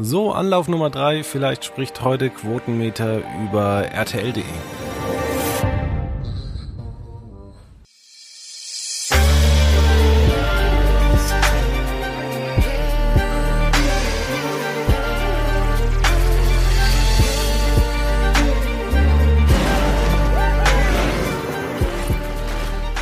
So, 0.00 0.32
Anlauf 0.32 0.66
Nummer 0.68 0.90
drei. 0.90 1.22
Vielleicht 1.22 1.64
spricht 1.64 2.02
heute 2.02 2.30
Quotenmeter 2.30 3.22
über 3.44 3.84
RTL.de. 3.92 4.42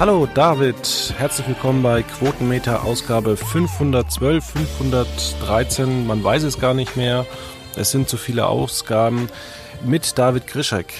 Hallo 0.02 0.26
David, 0.26 1.14
herzlich 1.16 1.46
willkommen 1.46 1.84
bei 1.84 2.02
Quotenmeter 2.02 2.82
Ausgabe 2.82 3.36
512, 3.36 4.44
513, 4.44 6.08
man 6.08 6.24
weiß 6.24 6.42
es 6.42 6.58
gar 6.58 6.74
nicht 6.74 6.96
mehr. 6.96 7.24
Es 7.76 7.92
sind 7.92 8.08
zu 8.08 8.16
viele 8.16 8.46
Ausgaben 8.46 9.28
mit 9.84 10.18
David 10.18 10.48
Grischek. 10.48 10.92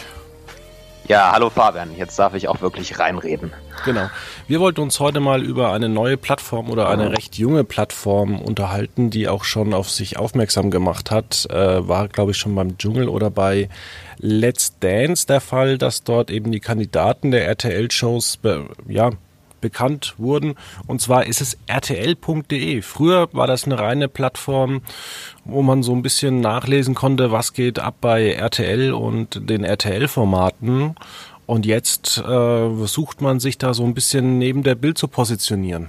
Ja, 1.09 1.33
hallo 1.33 1.51
Fabian, 1.51 1.97
jetzt 1.97 2.19
darf 2.19 2.34
ich 2.34 2.48
auch 2.48 2.61
wirklich 2.61 2.98
reinreden. 2.98 3.52
Genau. 3.84 4.09
Wir 4.47 4.60
wollten 4.60 4.80
uns 4.80 5.01
heute 5.01 5.19
mal 5.19 5.43
über 5.43 5.73
eine 5.73 5.88
neue 5.88 6.16
Plattform 6.16 6.70
oder 6.70 6.88
eine 6.88 7.10
recht 7.10 7.37
junge 7.37 7.65
Plattform 7.65 8.41
unterhalten, 8.41 9.10
die 9.10 9.29
auch 9.29 9.43
schon 9.45 9.74
auf 9.74 9.91
sich 9.91 10.16
aufmerksam 10.16 10.70
gemacht 10.70 11.10
hat. 11.10 11.46
Äh, 11.51 11.88
war, 11.88 12.09
glaube 12.09 12.30
ich, 12.30 12.37
schon 12.37 12.55
beim 12.55 12.79
Dschungel 12.79 13.09
oder 13.09 13.30
bei 13.30 13.69
Let's 14.19 14.79
Dance 14.79 15.27
der 15.27 15.41
Fall, 15.41 15.77
dass 15.77 16.05
dort 16.05 16.30
eben 16.30 16.52
die 16.52 16.60
Kandidaten 16.60 17.32
der 17.32 17.46
RTL-Shows 17.48 18.38
ja, 18.88 19.10
bekannt 19.62 20.15
wurden. 20.19 20.57
Und 20.87 21.01
zwar 21.01 21.27
ist 21.27 21.41
es 21.41 21.57
rtl.de. 21.71 22.83
Früher 22.83 23.29
war 23.33 23.47
das 23.47 23.65
eine 23.65 23.79
reine 23.79 24.09
Plattform, 24.09 24.83
wo 25.47 25.62
man 25.62 25.83
so 25.83 25.95
ein 25.95 26.02
bisschen 26.02 26.43
nachlesen 26.43 26.95
konnte, 26.95 27.33
was 27.33 27.55
geht 27.55 27.79
ab 27.79 27.95
bei 28.02 28.33
RTL 28.33 28.93
und 28.93 29.49
den 29.49 29.65
RTL-Formaten. 29.65 30.96
Und 31.46 31.65
jetzt 31.65 32.18
äh, 32.18 32.87
sucht 32.87 33.23
man 33.23 33.40
sich 33.40 33.57
da 33.57 33.73
so 33.73 33.85
ein 33.85 33.95
bisschen 33.95 34.38
neben 34.38 34.63
der 34.63 34.74
Bild 34.74 34.99
zu 34.99 35.09
positionieren. 35.09 35.88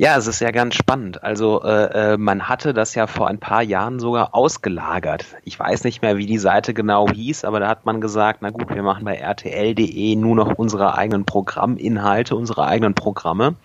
Ja, 0.00 0.16
es 0.16 0.28
ist 0.28 0.38
ja 0.38 0.52
ganz 0.52 0.76
spannend. 0.76 1.24
Also 1.24 1.60
äh, 1.64 2.12
äh, 2.12 2.16
man 2.16 2.48
hatte 2.48 2.72
das 2.72 2.94
ja 2.94 3.08
vor 3.08 3.26
ein 3.26 3.40
paar 3.40 3.64
Jahren 3.64 3.98
sogar 3.98 4.32
ausgelagert. 4.32 5.26
Ich 5.42 5.58
weiß 5.58 5.82
nicht 5.82 6.02
mehr, 6.02 6.16
wie 6.16 6.26
die 6.26 6.38
Seite 6.38 6.72
genau 6.72 7.08
hieß, 7.08 7.44
aber 7.44 7.58
da 7.58 7.66
hat 7.66 7.84
man 7.84 8.00
gesagt, 8.00 8.38
na 8.40 8.50
gut, 8.50 8.72
wir 8.72 8.84
machen 8.84 9.04
bei 9.04 9.20
rtl.de 9.20 10.14
nur 10.14 10.36
noch 10.36 10.54
unsere 10.54 10.96
eigenen 10.96 11.24
Programminhalte, 11.24 12.36
unsere 12.36 12.68
eigenen 12.68 12.94
Programme. 12.94 13.56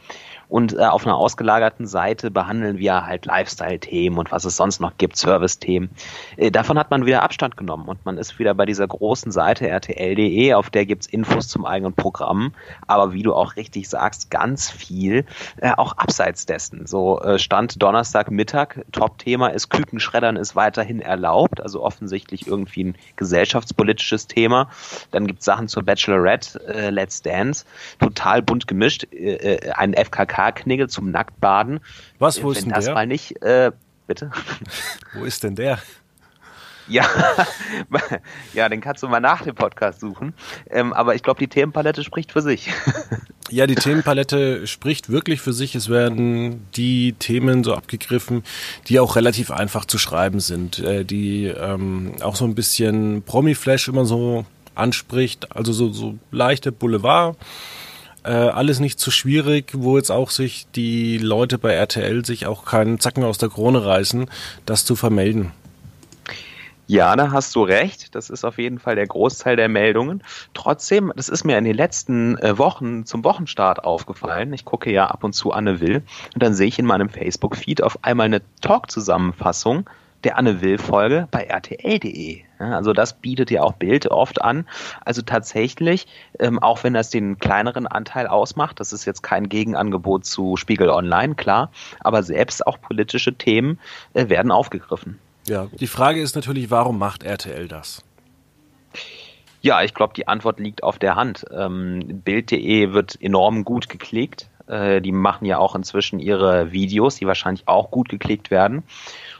Und 0.54 0.78
äh, 0.78 0.84
auf 0.86 1.08
einer 1.08 1.18
ausgelagerten 1.18 1.88
Seite 1.88 2.30
behandeln 2.30 2.78
wir 2.78 3.08
halt 3.08 3.26
Lifestyle-Themen 3.26 4.20
und 4.20 4.32
was 4.32 4.46
es 4.46 4.56
sonst 4.56 4.80
noch 4.80 4.96
gibt, 5.00 5.18
Service-Themen. 5.18 5.90
Äh, 6.38 6.52
davon 6.52 6.78
hat 6.78 6.92
man 6.92 7.08
wieder 7.08 7.24
Abstand 7.24 7.58
genommen 7.58 7.88
und 7.88 8.06
man 8.06 8.20
ist 8.20 8.38
wieder 8.38 8.54
bei 8.54 8.68
dieser 8.68 8.88
großen 8.88 9.32
Seite 9.32 9.68
rtl.de, 9.68 10.54
auf 10.54 10.70
der 10.70 10.86
gibt's 10.86 11.08
Infos 11.08 11.48
zum 11.48 11.66
eigenen 11.66 11.94
Programm, 11.96 12.54
aber 12.86 13.14
wie 13.14 13.24
du 13.24 13.34
auch 13.34 13.56
richtig 13.56 13.90
sagst, 13.90 14.30
ganz 14.30 14.70
viel 14.70 15.26
äh, 15.58 15.72
auch 15.76 15.98
abseits 15.98 16.46
dessen. 16.46 16.86
So 16.86 17.20
äh, 17.22 17.40
Stand 17.40 17.82
Donnerstagmittag, 17.82 18.86
Top-Thema 18.92 19.48
ist 19.48 19.70
Kükenschreddern 19.70 20.36
ist 20.36 20.56
weiterhin 20.56 21.02
erlaubt, 21.02 21.62
also 21.62 21.82
offensichtlich 21.82 22.46
irgendwie 22.46 22.84
ein 22.84 22.96
gesellschaftspolitisches 23.16 24.28
Thema. 24.28 24.70
Dann 25.10 25.26
gibt's 25.26 25.46
Sachen 25.46 25.68
zur 25.68 25.82
Bachelorette, 25.82 26.62
äh, 26.68 26.92
Let's 26.92 27.24
Dance, 27.24 27.66
total 27.98 28.44
bunt 28.44 28.68
gemischt, 28.68 29.08
äh, 29.12 29.56
äh 29.56 29.72
ein 29.72 29.96
FKK 29.96 30.43
Haarknigge 30.44 30.88
zum 30.88 31.12
Nacktbaden. 31.12 31.80
Was, 32.20 32.44
wo 32.44 32.50
Wenn 32.50 32.58
ist 32.58 32.64
denn 32.66 32.74
das 32.74 32.86
der? 32.86 32.94
mal 32.94 33.08
nicht, 33.08 33.42
äh, 33.42 33.72
bitte? 34.08 34.32
wo 35.14 35.24
ist 35.24 35.44
denn 35.44 35.56
der? 35.56 35.80
Ja, 36.90 37.06
ja, 38.54 38.68
den 38.68 38.82
kannst 38.82 39.04
du 39.04 39.08
mal 39.08 39.22
nach 39.22 39.42
dem 39.44 39.56
Podcast 39.56 40.02
suchen. 40.02 40.34
Ähm, 40.70 40.92
aber 40.92 41.16
ich 41.16 41.24
glaube, 41.24 41.40
die 41.40 41.48
Themenpalette 41.48 42.04
spricht 42.04 42.34
für 42.34 42.42
sich. 42.42 42.70
Ja, 43.50 43.68
die 43.68 43.76
Themenpalette 43.76 44.66
spricht 44.66 45.10
wirklich 45.10 45.42
für 45.42 45.54
sich. 45.54 45.76
Es 45.76 45.88
werden 45.88 46.66
die 46.76 47.14
Themen 47.14 47.64
so 47.64 47.76
abgegriffen, 47.76 48.44
die 48.88 49.00
auch 49.00 49.16
relativ 49.16 49.52
einfach 49.52 49.86
zu 49.86 49.98
schreiben 49.98 50.40
sind, 50.40 50.80
äh, 50.80 51.04
die 51.04 51.48
ähm, 51.48 52.16
auch 52.22 52.36
so 52.36 52.46
ein 52.46 52.56
bisschen 52.56 53.22
Promi-Flash 53.22 53.90
immer 53.90 54.06
so 54.06 54.46
anspricht, 54.76 55.56
also 55.56 55.72
so, 55.74 55.92
so 55.92 56.18
leichte 56.32 56.72
Boulevard. 56.72 57.38
Äh, 58.24 58.32
alles 58.32 58.80
nicht 58.80 59.00
zu 59.00 59.12
schwierig, 59.12 59.72
wo 59.74 59.98
jetzt 59.98 60.12
auch 60.12 60.30
sich 60.30 60.68
die 60.76 61.18
Leute 61.18 61.58
bei 61.58 61.74
RTL 61.74 62.26
sich 62.26 62.46
auch 62.46 62.64
keinen 62.64 63.00
Zacken 63.00 63.24
aus 63.24 63.38
der 63.38 63.50
Krone 63.50 63.84
reißen, 63.86 64.30
das 64.66 64.86
zu 64.86 64.96
vermelden. 64.96 65.52
Ja, 66.88 67.16
da 67.16 67.32
hast 67.32 67.56
du 67.56 67.64
recht. 67.64 68.14
Das 68.14 68.30
ist 68.30 68.44
auf 68.44 68.58
jeden 68.58 68.78
Fall 68.78 68.96
der 68.96 69.08
Großteil 69.08 69.56
der 69.56 69.70
Meldungen. 69.70 70.22
Trotzdem, 70.54 71.14
das 71.16 71.30
ist 71.30 71.44
mir 71.44 71.58
in 71.58 71.64
den 71.64 71.76
letzten 71.76 72.38
äh, 72.38 72.58
Wochen 72.58 73.06
zum 73.06 73.24
Wochenstart 73.24 73.84
aufgefallen. 73.84 74.54
Ich 74.54 74.66
gucke 74.66 74.92
ja 74.92 75.08
ab 75.08 75.24
und 75.24 75.34
zu 75.34 75.52
Anne 75.52 75.80
Will 75.80 76.04
und 76.34 76.44
dann 76.44 76.54
sehe 76.54 76.68
ich 76.68 76.80
in 76.80 76.86
meinem 76.86 77.10
Facebook-Feed 77.10 77.82
auf 77.84 78.04
einmal 78.04 78.26
eine 78.26 78.42
Talk-Zusammenfassung 78.62 79.90
der 80.24 80.38
Anne 80.38 80.62
Will-Folge 80.62 81.28
bei 81.32 81.44
RTL.de. 81.44 82.42
Ja, 82.60 82.70
also 82.72 82.94
das 82.94 83.14
bietet 83.14 83.52
ja 83.52 83.62
auch 83.62 83.74
Bild 83.74 84.08
oft 84.08 84.42
an. 84.42 84.68
Also 85.04 85.22
tatsächlich, 85.22 86.08
ähm, 86.40 86.60
auch 86.60 86.84
wenn 86.84 86.94
das 86.94 87.10
den 87.10 87.38
kleineren 87.40 87.88
Anteil 87.88 88.28
ausmacht, 88.28 88.80
das 88.80 88.94
ist 88.94 89.06
jetzt 89.06 89.22
kein 89.22 89.50
Gegenangebot 89.50 90.26
zu 90.26 90.58
Spiegel 90.58 90.90
Online, 90.90 91.36
klar, 91.36 91.72
aber 92.00 92.24
selbst 92.24 92.66
auch 92.66 92.80
politische 92.80 93.34
Themen 93.34 93.80
äh, 94.14 94.30
werden 94.30 94.52
aufgegriffen. 94.52 95.20
Ja, 95.46 95.68
die 95.80 95.88
Frage 95.88 96.22
ist 96.22 96.36
natürlich, 96.36 96.72
warum 96.72 96.98
macht 96.98 97.24
RTL 97.24 97.68
das? 97.68 98.04
Ja, 99.62 99.82
ich 99.82 99.94
glaube, 99.94 100.14
die 100.14 100.28
Antwort 100.28 100.60
liegt 100.60 100.84
auf 100.84 101.00
der 101.00 101.16
Hand. 101.16 101.46
Ähm, 101.52 102.22
Bild.de 102.24 102.92
wird 102.92 103.22
enorm 103.22 103.64
gut 103.64 103.88
geklickt. 103.88 104.50
Äh, 104.68 105.02
die 105.02 105.12
machen 105.12 105.46
ja 105.46 105.58
auch 105.58 105.76
inzwischen 105.76 106.20
ihre 106.20 106.72
Videos, 106.72 107.16
die 107.16 107.28
wahrscheinlich 107.28 107.68
auch 107.68 107.92
gut 107.92 108.10
geklickt 108.10 108.52
werden. 108.52 108.84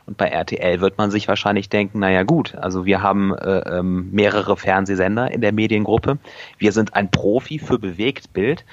Und 0.06 0.18
bei 0.18 0.28
RTL 0.28 0.82
wird 0.82 0.98
man 0.98 1.12
sich 1.12 1.30
wahrscheinlich 1.30 1.70
denken, 1.70 2.00
naja 2.00 2.24
gut, 2.24 2.56
also 2.56 2.86
wir 2.86 3.02
haben 3.02 3.34
äh, 3.36 3.60
ähm, 3.80 4.10
mehrere 4.12 4.58
Fernsehsender 4.58 5.32
in 5.32 5.40
der 5.40 5.54
Mediengruppe. 5.54 6.18
Wir 6.58 6.74
sind 6.74 6.94
ein 6.94 7.10
Profi 7.10 7.58
für 7.58 7.80
Bewegtbild. 7.80 8.66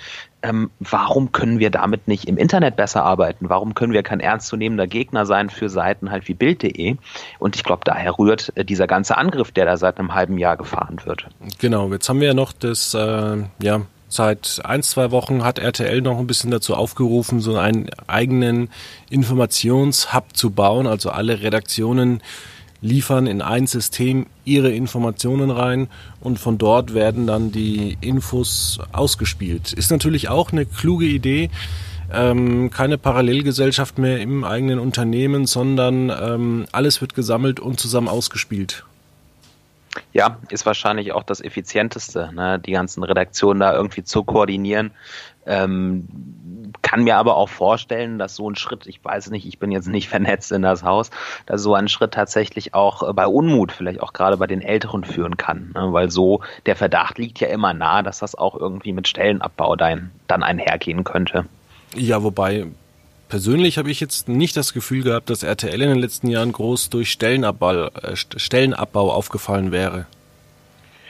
Ähm, 0.42 0.70
warum 0.80 1.30
können 1.30 1.60
wir 1.60 1.70
damit 1.70 2.08
nicht 2.08 2.24
im 2.24 2.36
Internet 2.36 2.74
besser 2.74 3.04
arbeiten? 3.04 3.48
Warum 3.48 3.74
können 3.74 3.92
wir 3.92 4.02
kein 4.02 4.18
ernstzunehmender 4.18 4.88
Gegner 4.88 5.24
sein 5.24 5.50
für 5.50 5.68
Seiten 5.68 6.10
halt 6.10 6.26
wie 6.26 6.34
Bild.de? 6.34 6.96
Und 7.38 7.54
ich 7.54 7.62
glaube, 7.62 7.82
daher 7.84 8.18
rührt 8.18 8.50
äh, 8.56 8.64
dieser 8.64 8.88
ganze 8.88 9.16
Angriff, 9.16 9.52
der 9.52 9.66
da 9.66 9.76
seit 9.76 9.98
einem 9.98 10.14
halben 10.14 10.36
Jahr 10.36 10.56
gefahren 10.56 11.00
wird. 11.04 11.26
Genau, 11.60 11.92
jetzt 11.92 12.08
haben 12.08 12.20
wir 12.20 12.28
ja 12.28 12.34
noch 12.34 12.52
das, 12.52 12.94
äh, 12.94 13.44
ja, 13.62 13.82
Seit 14.12 14.60
ein, 14.64 14.82
zwei 14.82 15.12
Wochen 15.12 15.44
hat 15.44 15.60
RTL 15.60 16.02
noch 16.02 16.18
ein 16.18 16.26
bisschen 16.26 16.50
dazu 16.50 16.74
aufgerufen, 16.74 17.40
so 17.40 17.56
einen 17.56 17.88
eigenen 18.08 18.68
Informationshub 19.08 20.36
zu 20.36 20.50
bauen. 20.50 20.88
Also 20.88 21.10
alle 21.10 21.42
Redaktionen 21.42 22.20
liefern 22.82 23.28
in 23.28 23.40
ein 23.40 23.68
System 23.68 24.26
ihre 24.44 24.72
Informationen 24.72 25.50
rein 25.50 25.86
und 26.20 26.40
von 26.40 26.58
dort 26.58 26.92
werden 26.92 27.28
dann 27.28 27.52
die 27.52 27.96
Infos 28.00 28.80
ausgespielt. 28.90 29.72
Ist 29.72 29.92
natürlich 29.92 30.28
auch 30.28 30.50
eine 30.50 30.66
kluge 30.66 31.06
Idee. 31.06 31.48
Ähm, 32.12 32.70
keine 32.70 32.98
Parallelgesellschaft 32.98 33.98
mehr 33.98 34.20
im 34.20 34.42
eigenen 34.42 34.80
Unternehmen, 34.80 35.46
sondern 35.46 36.10
ähm, 36.10 36.66
alles 36.72 37.00
wird 37.00 37.14
gesammelt 37.14 37.60
und 37.60 37.78
zusammen 37.78 38.08
ausgespielt. 38.08 38.84
Ja, 40.12 40.38
ist 40.50 40.66
wahrscheinlich 40.66 41.12
auch 41.12 41.24
das 41.24 41.40
Effizienteste, 41.40 42.30
ne? 42.32 42.58
die 42.58 42.72
ganzen 42.72 43.02
Redaktionen 43.02 43.60
da 43.60 43.74
irgendwie 43.74 44.04
zu 44.04 44.22
koordinieren. 44.22 44.92
Ähm, 45.46 46.06
kann 46.82 47.02
mir 47.02 47.16
aber 47.16 47.36
auch 47.36 47.48
vorstellen, 47.48 48.18
dass 48.18 48.36
so 48.36 48.48
ein 48.48 48.56
Schritt, 48.56 48.86
ich 48.86 49.04
weiß 49.04 49.30
nicht, 49.30 49.46
ich 49.46 49.58
bin 49.58 49.72
jetzt 49.72 49.88
nicht 49.88 50.08
vernetzt 50.10 50.52
in 50.52 50.62
das 50.62 50.82
Haus, 50.82 51.10
dass 51.46 51.62
so 51.62 51.74
ein 51.74 51.88
Schritt 51.88 52.12
tatsächlich 52.12 52.74
auch 52.74 53.08
äh, 53.08 53.12
bei 53.12 53.26
Unmut, 53.26 53.72
vielleicht 53.72 54.00
auch 54.00 54.12
gerade 54.12 54.36
bei 54.36 54.46
den 54.46 54.62
Älteren 54.62 55.04
führen 55.04 55.36
kann. 55.36 55.72
Ne? 55.74 55.92
Weil 55.92 56.10
so 56.10 56.40
der 56.66 56.76
Verdacht 56.76 57.18
liegt 57.18 57.40
ja 57.40 57.48
immer 57.48 57.74
nahe, 57.74 58.02
dass 58.02 58.20
das 58.20 58.34
auch 58.34 58.54
irgendwie 58.54 58.92
mit 58.92 59.08
Stellenabbau 59.08 59.76
dann, 59.76 60.10
dann 60.26 60.42
einhergehen 60.42 61.04
könnte. 61.04 61.46
Ja, 61.94 62.22
wobei 62.22 62.66
Persönlich 63.30 63.78
habe 63.78 63.92
ich 63.92 64.00
jetzt 64.00 64.28
nicht 64.28 64.56
das 64.56 64.72
Gefühl 64.72 65.04
gehabt, 65.04 65.30
dass 65.30 65.44
RTL 65.44 65.80
in 65.80 65.90
den 65.90 66.00
letzten 66.00 66.26
Jahren 66.26 66.50
groß 66.50 66.90
durch 66.90 67.12
Stellenabbau, 67.12 67.86
äh, 67.86 68.16
Stellenabbau 68.16 69.12
aufgefallen 69.12 69.70
wäre. 69.70 70.06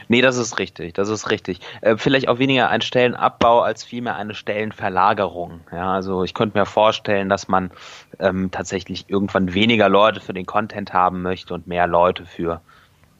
Nee, 0.09 0.21
das 0.21 0.37
ist 0.37 0.59
richtig, 0.59 0.93
das 0.93 1.09
ist 1.09 1.31
richtig. 1.31 1.61
Äh, 1.81 1.97
vielleicht 1.97 2.29
auch 2.29 2.39
weniger 2.39 2.69
ein 2.69 2.83
Stellenabbau 2.83 3.61
als 3.61 3.85
vielmehr 3.85 4.17
eine 4.17 4.35
Stellenverlagerung. 4.35 5.61
Ja, 5.73 5.95
also 5.95 6.23
ich 6.23 6.35
könnte 6.35 6.59
mir 6.59 6.67
vorstellen, 6.67 7.31
dass 7.31 7.49
man 7.49 7.71
ähm, 8.19 8.51
tatsächlich 8.51 9.07
irgendwann 9.09 9.55
weniger 9.55 9.89
Leute 9.89 10.21
für 10.21 10.35
den 10.35 10.45
Content 10.45 10.93
haben 10.93 11.23
möchte 11.23 11.55
und 11.55 11.69
mehr 11.69 11.87
Leute 11.87 12.27
für 12.27 12.61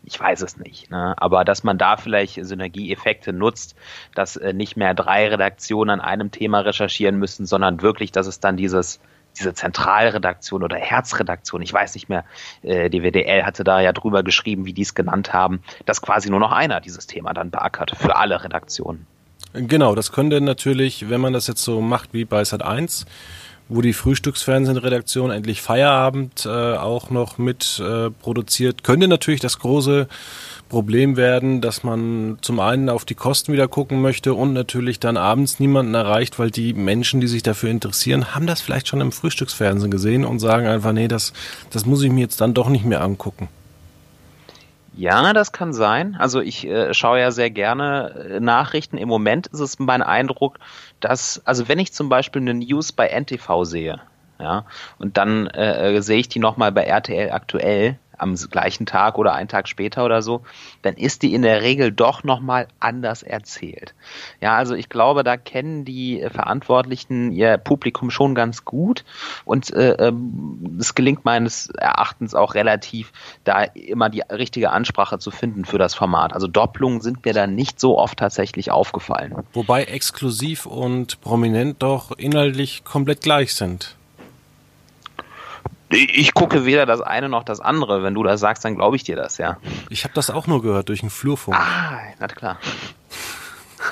ich 0.05 0.19
weiß 0.19 0.43
es 0.43 0.57
nicht. 0.57 0.91
Ne? 0.91 1.15
Aber 1.17 1.45
dass 1.45 1.65
man 1.65 1.79
da 1.79 1.97
vielleicht 1.97 2.45
Synergieeffekte 2.45 3.33
nutzt, 3.33 3.77
dass 4.15 4.37
äh, 4.37 4.53
nicht 4.53 4.77
mehr 4.77 4.95
drei 4.95 5.29
Redaktionen 5.29 5.91
an 5.91 6.01
einem 6.01 6.31
Thema 6.31 6.61
recherchieren 6.61 7.19
müssen, 7.19 7.47
sondern 7.47 7.83
wirklich, 7.83 8.13
dass 8.13 8.27
es 8.27 8.41
dann 8.41 8.57
dieses 8.57 9.01
diese 9.39 9.55
Zentralredaktion 9.55 10.63
oder 10.65 10.77
Herzredaktion, 10.77 11.63
ich 11.63 11.73
weiß 11.73 11.95
nicht 11.95 12.09
mehr, 12.09 12.25
äh, 12.63 12.91
die 12.91 13.03
WDL 13.03 13.45
hatte 13.45 13.63
da 13.63 13.81
ja 13.81 13.93
drüber 13.93 14.23
geschrieben, 14.23 14.67
wie 14.67 14.73
die 14.73 14.83
es 14.83 14.95
genannt 14.95 15.33
haben, 15.33 15.63
dass 15.87 16.03
quasi 16.03 16.31
nur 16.31 16.41
noch 16.41 16.53
einer 16.53 16.81
dieses 16.81 17.07
Thema 17.07 17.33
dann 17.33 17.51
beackert 17.51 17.93
für 17.97 18.17
alle 18.17 18.43
Redaktionen. 18.43 19.07
Genau, 19.53 19.95
das 19.95 20.13
könnte 20.13 20.41
natürlich, 20.41 21.11
wenn 21.11 21.21
man 21.21 21.33
das 21.33 21.47
jetzt 21.47 21.65
so 21.65 21.81
macht 21.81 22.13
wie 22.13 22.25
bei 22.25 22.45
Sat 22.45 22.63
1, 22.63 23.07
wo 23.71 23.81
die 23.81 23.93
Frühstücksfernsehredaktion 23.93 25.31
endlich 25.31 25.63
Feierabend 25.63 26.45
äh, 26.45 26.77
auch 26.77 27.11
noch 27.11 27.39
mit 27.39 27.81
äh, 27.83 28.11
produziert, 28.11 28.85
könnte 28.85 29.09
natürlich 29.09 29.41
das 29.41 29.61
große 29.61 30.09
Problem 30.69 31.17
werden, 31.17 31.61
dass 31.61 31.85
man 31.85 32.39
zum 32.43 32.61
einen 32.61 32.91
auf 32.91 33.05
die 33.05 33.15
Kosten 33.15 33.53
wieder 33.53 33.69
gucken 33.69 34.03
möchte 34.03 34.35
und 34.35 34.53
natürlich 34.53 35.01
dann 35.01 35.17
abends 35.17 35.61
niemanden 35.61 35.95
erreicht, 35.95 36.39
weil 36.39 36.51
die 36.51 36.75
Menschen, 36.75 37.21
die 37.21 37.29
sich 37.29 37.43
dafür 37.43 37.71
interessieren, 37.71 38.35
haben 38.35 38.47
das 38.47 38.61
vielleicht 38.61 38.89
schon 38.89 39.01
im 39.01 39.13
Frühstücksfernsehen 39.13 39.91
gesehen 39.91 40.25
und 40.25 40.41
sagen 40.41 40.67
einfach, 40.67 40.93
nee, 40.93 41.09
das, 41.09 41.33
das 41.71 41.87
muss 41.87 42.03
ich 42.03 42.11
mir 42.11 42.21
jetzt 42.21 42.41
dann 42.41 42.55
doch 42.55 42.69
nicht 42.69 42.85
mehr 42.85 43.03
angucken. 43.03 43.49
Ja, 44.97 45.33
das 45.33 45.53
kann 45.53 45.73
sein. 45.73 46.17
Also 46.19 46.41
ich 46.41 46.67
äh, 46.67 46.93
schaue 46.93 47.21
ja 47.21 47.31
sehr 47.31 47.51
gerne 47.51 48.29
äh, 48.29 48.41
Nachrichten. 48.41 48.99
Im 48.99 49.09
Moment 49.09 49.47
ist 49.47 49.61
es 49.61 49.79
mein 49.79 50.03
Eindruck, 50.03 50.59
dass, 51.01 51.43
also 51.45 51.69
wenn 51.69 51.79
ich 51.79 51.93
zum 51.93 52.09
Beispiel 52.09 52.43
eine 52.43 52.55
News 52.55 52.93
bei 52.93 53.09
NTV 53.09 53.65
sehe, 53.65 54.01
ja, 54.39 54.65
und 54.99 55.17
dann 55.19 55.49
äh, 55.49 55.97
äh 55.97 56.01
sehe 56.01 56.19
ich 56.19 56.29
die 56.29 56.39
nochmal 56.39 56.73
bei 56.73 56.85
RTL 56.85 57.31
aktuell, 57.31 57.99
am 58.21 58.35
gleichen 58.35 58.87
Tag 58.87 59.19
oder 59.19 59.35
einen 59.35 59.49
Tag 59.49 59.69
später 59.69 60.05
oder 60.05 60.23
so, 60.23 60.43
dann 60.83 60.95
ist 60.95 61.23
die 61.23 61.35
in 61.35 61.43
der 61.43 61.63
Regel 61.63 61.93
doch 61.93 62.25
nochmal 62.25 62.69
anders 62.79 63.23
erzählt. 63.23 63.95
Ja, 64.41 64.57
also 64.57 64.75
ich 64.75 64.89
glaube, 64.89 65.25
da 65.25 65.37
kennen 65.37 65.85
die 65.85 66.27
Verantwortlichen 66.31 67.33
ihr 67.33 67.59
Publikum 67.59 68.11
schon 68.11 68.35
ganz 68.35 68.65
gut 68.65 69.05
und 69.45 69.73
äh, 69.73 69.93
ähm, 69.93 70.77
es 70.79 70.95
gelingt 70.95 71.25
meines 71.25 71.69
Erachtens 71.71 72.35
auch 72.35 72.55
relativ, 72.55 73.13
da 73.45 73.63
immer 73.63 74.11
die 74.11 74.23
richtige 74.31 74.71
Ansprache 74.71 75.19
zu 75.19 75.31
finden 75.31 75.65
für 75.65 75.79
das 75.79 75.95
Format. 75.95 76.33
Also 76.33 76.47
Doppelungen 76.47 77.01
sind 77.01 77.25
mir 77.25 77.33
da 77.33 77.47
nicht 77.47 77.81
so 77.81 77.99
oft 77.99 78.19
tatsächlich 78.19 78.71
aufgefallen. 78.71 79.35
Wobei 79.53 79.85
exklusiv 79.85 80.67
und 80.67 81.21
prominent 81.21 81.83
doch 81.83 82.13
inhaltlich 82.13 82.85
komplett 82.85 83.23
gleich 83.23 83.55
sind. 83.55 83.97
Ich 85.93 86.35
gucke 86.35 86.65
weder 86.65 86.87
das 86.87 87.01
eine 87.01 87.29
noch 87.29 87.43
das 87.43 87.61
andere. 87.61 88.03
Wenn 88.03 88.15
du 88.15 88.23
das 88.23 88.41
sagst, 88.41 88.65
dann 88.65 88.77
glaube 88.77 88.97
ich 88.97 89.03
dir 89.03 89.17
das, 89.17 89.39
ja. 89.39 89.57
Ich 89.89 90.05
habe 90.05 90.15
das 90.15 90.31
auch 90.31 90.47
nur 90.47 90.63
gehört 90.63 90.89
durch 90.89 91.03
einen 91.03 91.11
Flurfunk. 91.11 91.57
Ah, 91.57 91.99
na 92.19 92.27
klar. 92.29 92.59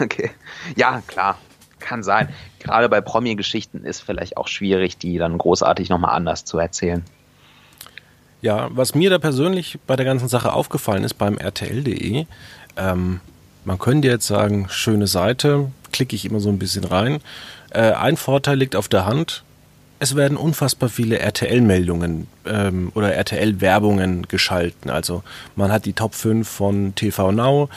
Okay. 0.01 0.31
Ja, 0.77 1.03
klar. 1.07 1.39
Kann 1.81 2.03
sein. 2.03 2.29
Gerade 2.59 2.91
bei 2.91 3.01
Promi-Geschichten 3.01 3.85
ist 3.85 4.01
vielleicht 4.03 4.37
auch 4.37 4.47
schwierig, 4.47 4.99
die 4.99 5.17
dann 5.17 5.39
großartig 5.39 5.89
nochmal 5.89 6.15
anders 6.15 6.45
zu 6.45 6.59
erzählen. 6.59 7.03
Ja, 8.43 8.69
was 8.71 8.95
mir 8.95 9.09
da 9.09 9.19
persönlich 9.19 9.79
bei 9.87 9.97
der 9.97 10.05
ganzen 10.05 10.29
Sache 10.29 10.53
aufgefallen 10.53 11.05
ist 11.05 11.15
beim 11.15 11.39
RTL.de, 11.39 12.27
ähm, 12.77 13.21
man 13.65 13.79
könnte 13.79 14.09
jetzt 14.09 14.27
sagen, 14.27 14.67
schöne 14.69 15.07
Seite, 15.07 15.73
klicke 15.91 16.15
ich 16.15 16.27
immer 16.27 16.41
so 16.41 16.51
ein 16.51 16.59
bisschen 16.59 16.85
rein. 16.85 17.21
Äh, 17.71 17.93
ein 17.93 18.19
Vorteil 18.19 18.59
liegt 18.59 18.77
auf 18.77 18.89
der 18.89 19.07
Hand, 19.07 19.43
es 19.99 20.15
werden 20.15 20.37
unfassbar 20.37 20.89
viele 20.89 21.19
RTL-Meldungen 21.19 22.29
ähm, 22.47 22.93
oder 22.95 23.15
RTL-Werbungen 23.15 24.29
geschalten. 24.29 24.91
Also 24.91 25.23
man 25.57 25.73
hat 25.73 25.87
die 25.87 25.93
Top 25.93 26.15
5 26.15 26.49
von 26.49 26.95
TV 26.95 27.33
Now, 27.33 27.69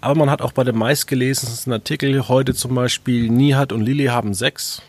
aber 0.00 0.14
man 0.16 0.30
hat 0.30 0.42
auch 0.42 0.52
bei 0.52 0.64
dem 0.64 0.76
meistgelesensten 0.76 1.72
Artikel 1.72 2.28
heute 2.28 2.54
zum 2.54 2.74
Beispiel 2.74 3.30
Nihat 3.30 3.72
und 3.72 3.82
Lilly 3.82 4.06
haben 4.06 4.34
Sex 4.34 4.82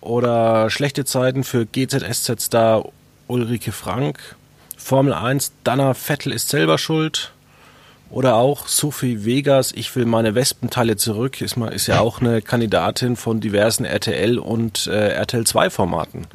oder 0.00 0.70
schlechte 0.70 1.04
Zeiten 1.04 1.44
für 1.44 1.66
GZSZ-Star 1.66 2.84
Ulrike 3.26 3.72
Frank, 3.72 4.36
Formel 4.76 5.12
1, 5.12 5.52
Dana 5.64 5.94
Vettel 5.94 6.32
ist 6.32 6.48
selber 6.48 6.78
schuld, 6.78 7.32
oder 8.10 8.36
auch 8.36 8.68
Sophie 8.68 9.24
Vegas, 9.24 9.72
ich 9.72 9.94
will 9.94 10.06
meine 10.06 10.34
Wespenteile 10.34 10.96
zurück, 10.96 11.40
ist, 11.40 11.56
mal, 11.56 11.68
ist 11.68 11.86
ja 11.86 12.00
auch 12.00 12.20
eine 12.20 12.42
Kandidatin 12.42 13.16
von 13.16 13.40
diversen 13.40 13.84
RTL 13.84 14.38
und 14.38 14.86
äh, 14.86 15.10
RTL 15.10 15.46
2 15.46 15.70
Formaten. 15.70 16.26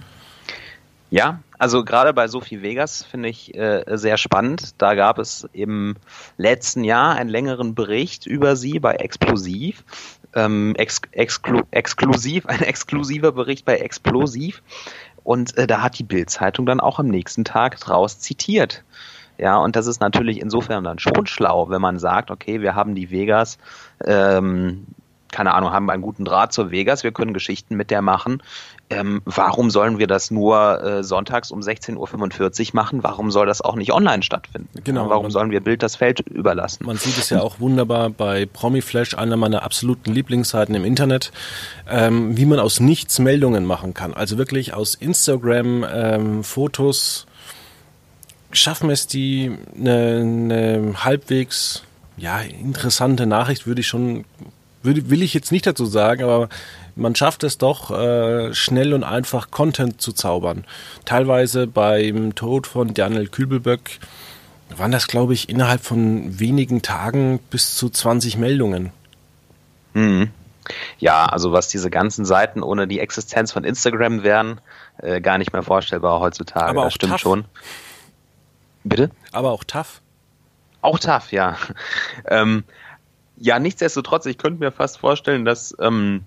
Ja, 1.09 1.41
also 1.59 1.83
gerade 1.83 2.11
bei 2.11 2.27
Sophie 2.27 2.61
Vegas 2.61 3.03
finde 3.03 3.29
ich 3.29 3.55
äh, 3.55 3.83
sehr 3.91 4.17
spannend. 4.17 4.81
Da 4.81 4.95
gab 4.95 5.19
es 5.19 5.47
im 5.53 5.95
letzten 6.37 6.83
Jahr 6.83 7.15
einen 7.15 7.29
längeren 7.29 7.75
Bericht 7.75 8.25
über 8.25 8.55
sie 8.55 8.79
bei 8.79 8.95
Explosiv. 8.95 9.83
Ähm, 10.35 10.73
ex 10.75 11.01
exklu 11.11 11.61
exklusiv, 11.69 12.45
ein 12.47 12.63
exklusiver 12.63 13.31
Bericht 13.31 13.63
bei 13.63 13.77
Explosiv. 13.77 14.63
Und 15.23 15.55
äh, 15.57 15.67
da 15.67 15.81
hat 15.81 15.99
die 15.99 16.03
Bild-Zeitung 16.03 16.65
dann 16.65 16.79
auch 16.79 16.99
am 16.99 17.07
nächsten 17.07 17.45
Tag 17.45 17.79
draus 17.79 18.19
zitiert. 18.19 18.83
Ja, 19.37 19.57
und 19.57 19.75
das 19.75 19.87
ist 19.87 20.01
natürlich 20.01 20.39
insofern 20.39 20.83
dann 20.83 20.99
schon 20.99 21.25
schlau, 21.27 21.69
wenn 21.69 21.81
man 21.81 21.99
sagt, 21.99 22.31
okay, 22.31 22.61
wir 22.61 22.75
haben 22.75 22.95
die 22.95 23.09
Vegas, 23.09 23.57
ähm, 24.05 24.85
keine 25.31 25.55
Ahnung, 25.55 25.71
haben 25.71 25.89
einen 25.89 26.03
guten 26.03 26.25
Draht 26.25 26.53
zur 26.53 26.71
Vegas, 26.71 27.03
wir 27.03 27.11
können 27.11 27.33
Geschichten 27.33 27.75
mit 27.75 27.89
der 27.89 28.01
machen. 28.01 28.43
Ähm, 28.89 29.21
warum 29.25 29.71
sollen 29.71 29.97
wir 29.97 30.05
das 30.05 30.29
nur 30.29 30.83
äh, 30.83 31.03
sonntags 31.03 31.49
um 31.51 31.61
16.45 31.61 31.97
Uhr 31.97 32.69
machen? 32.73 33.03
Warum 33.03 33.31
soll 33.31 33.47
das 33.47 33.61
auch 33.61 33.75
nicht 33.75 33.91
online 33.91 34.21
stattfinden? 34.21 34.69
Genau. 34.83 35.09
Warum 35.09 35.31
sollen 35.31 35.49
wir 35.49 35.61
Bild 35.61 35.81
das 35.81 35.95
Feld 35.95 36.19
überlassen? 36.19 36.85
Man 36.85 36.97
sieht 36.97 37.17
es 37.17 37.31
ja 37.31 37.41
auch 37.41 37.59
wunderbar 37.59 38.11
bei 38.11 38.45
Promiflash, 38.45 39.17
einer 39.17 39.35
meiner 39.35 39.63
absoluten 39.63 40.13
Lieblingsseiten 40.13 40.75
im 40.75 40.85
Internet, 40.85 41.31
ähm, 41.89 42.37
wie 42.37 42.45
man 42.45 42.59
aus 42.59 42.79
nichts 42.79 43.17
Meldungen 43.17 43.65
machen 43.65 43.95
kann. 43.95 44.13
Also 44.13 44.37
wirklich 44.37 44.75
aus 44.75 44.93
Instagram 44.93 45.83
ähm, 45.91 46.43
Fotos 46.43 47.25
schaffen 48.53 48.89
es 48.89 49.07
die 49.07 49.51
eine, 49.75 50.19
eine 50.21 51.03
halbwegs 51.03 51.83
ja 52.17 52.39
interessante 52.39 53.25
Nachricht 53.25 53.65
würde 53.67 53.81
ich 53.81 53.87
schon 53.87 54.25
würde, 54.83 55.09
will 55.09 55.23
ich 55.23 55.33
jetzt 55.33 55.51
nicht 55.51 55.65
dazu 55.65 55.85
sagen, 55.85 56.23
aber 56.23 56.49
man 56.95 57.15
schafft 57.15 57.43
es 57.43 57.57
doch 57.57 57.89
äh, 57.91 58.53
schnell 58.53 58.93
und 58.93 59.03
einfach 59.03 59.49
Content 59.49 60.01
zu 60.01 60.11
zaubern. 60.11 60.65
Teilweise 61.05 61.67
beim 61.67 62.35
Tod 62.35 62.67
von 62.67 62.93
Daniel 62.93 63.27
Kübelböck 63.27 63.99
waren 64.75 64.91
das 64.91 65.07
glaube 65.07 65.33
ich 65.33 65.49
innerhalb 65.49 65.81
von 65.81 66.39
wenigen 66.39 66.81
Tagen 66.81 67.39
bis 67.49 67.75
zu 67.75 67.89
20 67.89 68.37
Meldungen. 68.37 68.91
Mhm. 69.93 70.31
Ja, 70.99 71.25
also 71.25 71.51
was 71.51 71.67
diese 71.67 71.89
ganzen 71.89 72.25
Seiten 72.25 72.63
ohne 72.63 72.87
die 72.87 72.99
Existenz 72.99 73.51
von 73.51 73.63
Instagram 73.63 74.23
wären, 74.23 74.61
äh, 74.97 75.19
gar 75.21 75.37
nicht 75.37 75.53
mehr 75.53 75.63
vorstellbar 75.63 76.19
heutzutage. 76.19 76.69
Aber 76.69 76.85
das 76.85 76.93
stimmt 76.93 77.13
tough. 77.13 77.21
schon. 77.21 77.45
Bitte? 78.83 79.09
Aber 79.31 79.51
auch 79.51 79.63
tough. 79.63 80.01
Auch 80.81 80.99
tough, 80.99 81.31
ja. 81.31 81.57
ähm, 82.27 82.63
ja, 83.37 83.59
nichtsdestotrotz, 83.59 84.25
ich 84.25 84.37
könnte 84.37 84.59
mir 84.59 84.71
fast 84.71 84.97
vorstellen, 84.97 85.45
dass 85.45 85.75
ähm, 85.79 86.23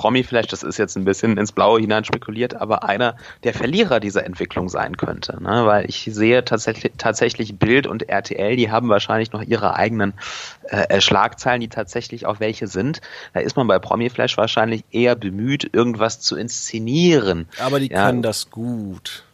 Promi 0.00 0.22
vielleicht, 0.22 0.50
das 0.52 0.62
ist 0.62 0.78
jetzt 0.78 0.96
ein 0.96 1.04
bisschen 1.04 1.36
ins 1.36 1.52
Blaue 1.52 1.78
hinein 1.78 2.04
spekuliert, 2.04 2.54
aber 2.54 2.84
einer 2.84 3.16
der 3.44 3.52
Verlierer 3.52 4.00
dieser 4.00 4.24
Entwicklung 4.24 4.70
sein 4.70 4.96
könnte. 4.96 5.42
Ne? 5.42 5.66
Weil 5.66 5.84
ich 5.90 6.08
sehe 6.10 6.42
tatsächlich, 6.42 6.92
tatsächlich 6.96 7.58
Bild 7.58 7.86
und 7.86 8.08
RTL, 8.08 8.56
die 8.56 8.70
haben 8.70 8.88
wahrscheinlich 8.88 9.32
noch 9.32 9.42
ihre 9.42 9.74
eigenen 9.74 10.14
äh, 10.62 11.02
Schlagzeilen, 11.02 11.60
die 11.60 11.68
tatsächlich 11.68 12.24
auch 12.24 12.40
welche 12.40 12.66
sind. 12.66 13.02
Da 13.34 13.40
ist 13.40 13.56
man 13.56 13.66
bei 13.66 13.78
Promiflash 13.78 14.38
wahrscheinlich 14.38 14.84
eher 14.90 15.16
bemüht, 15.16 15.68
irgendwas 15.74 16.20
zu 16.20 16.34
inszenieren. 16.36 17.46
Aber 17.58 17.78
die 17.78 17.90
ja. 17.90 18.06
können 18.06 18.22
das 18.22 18.50
gut. 18.50 19.24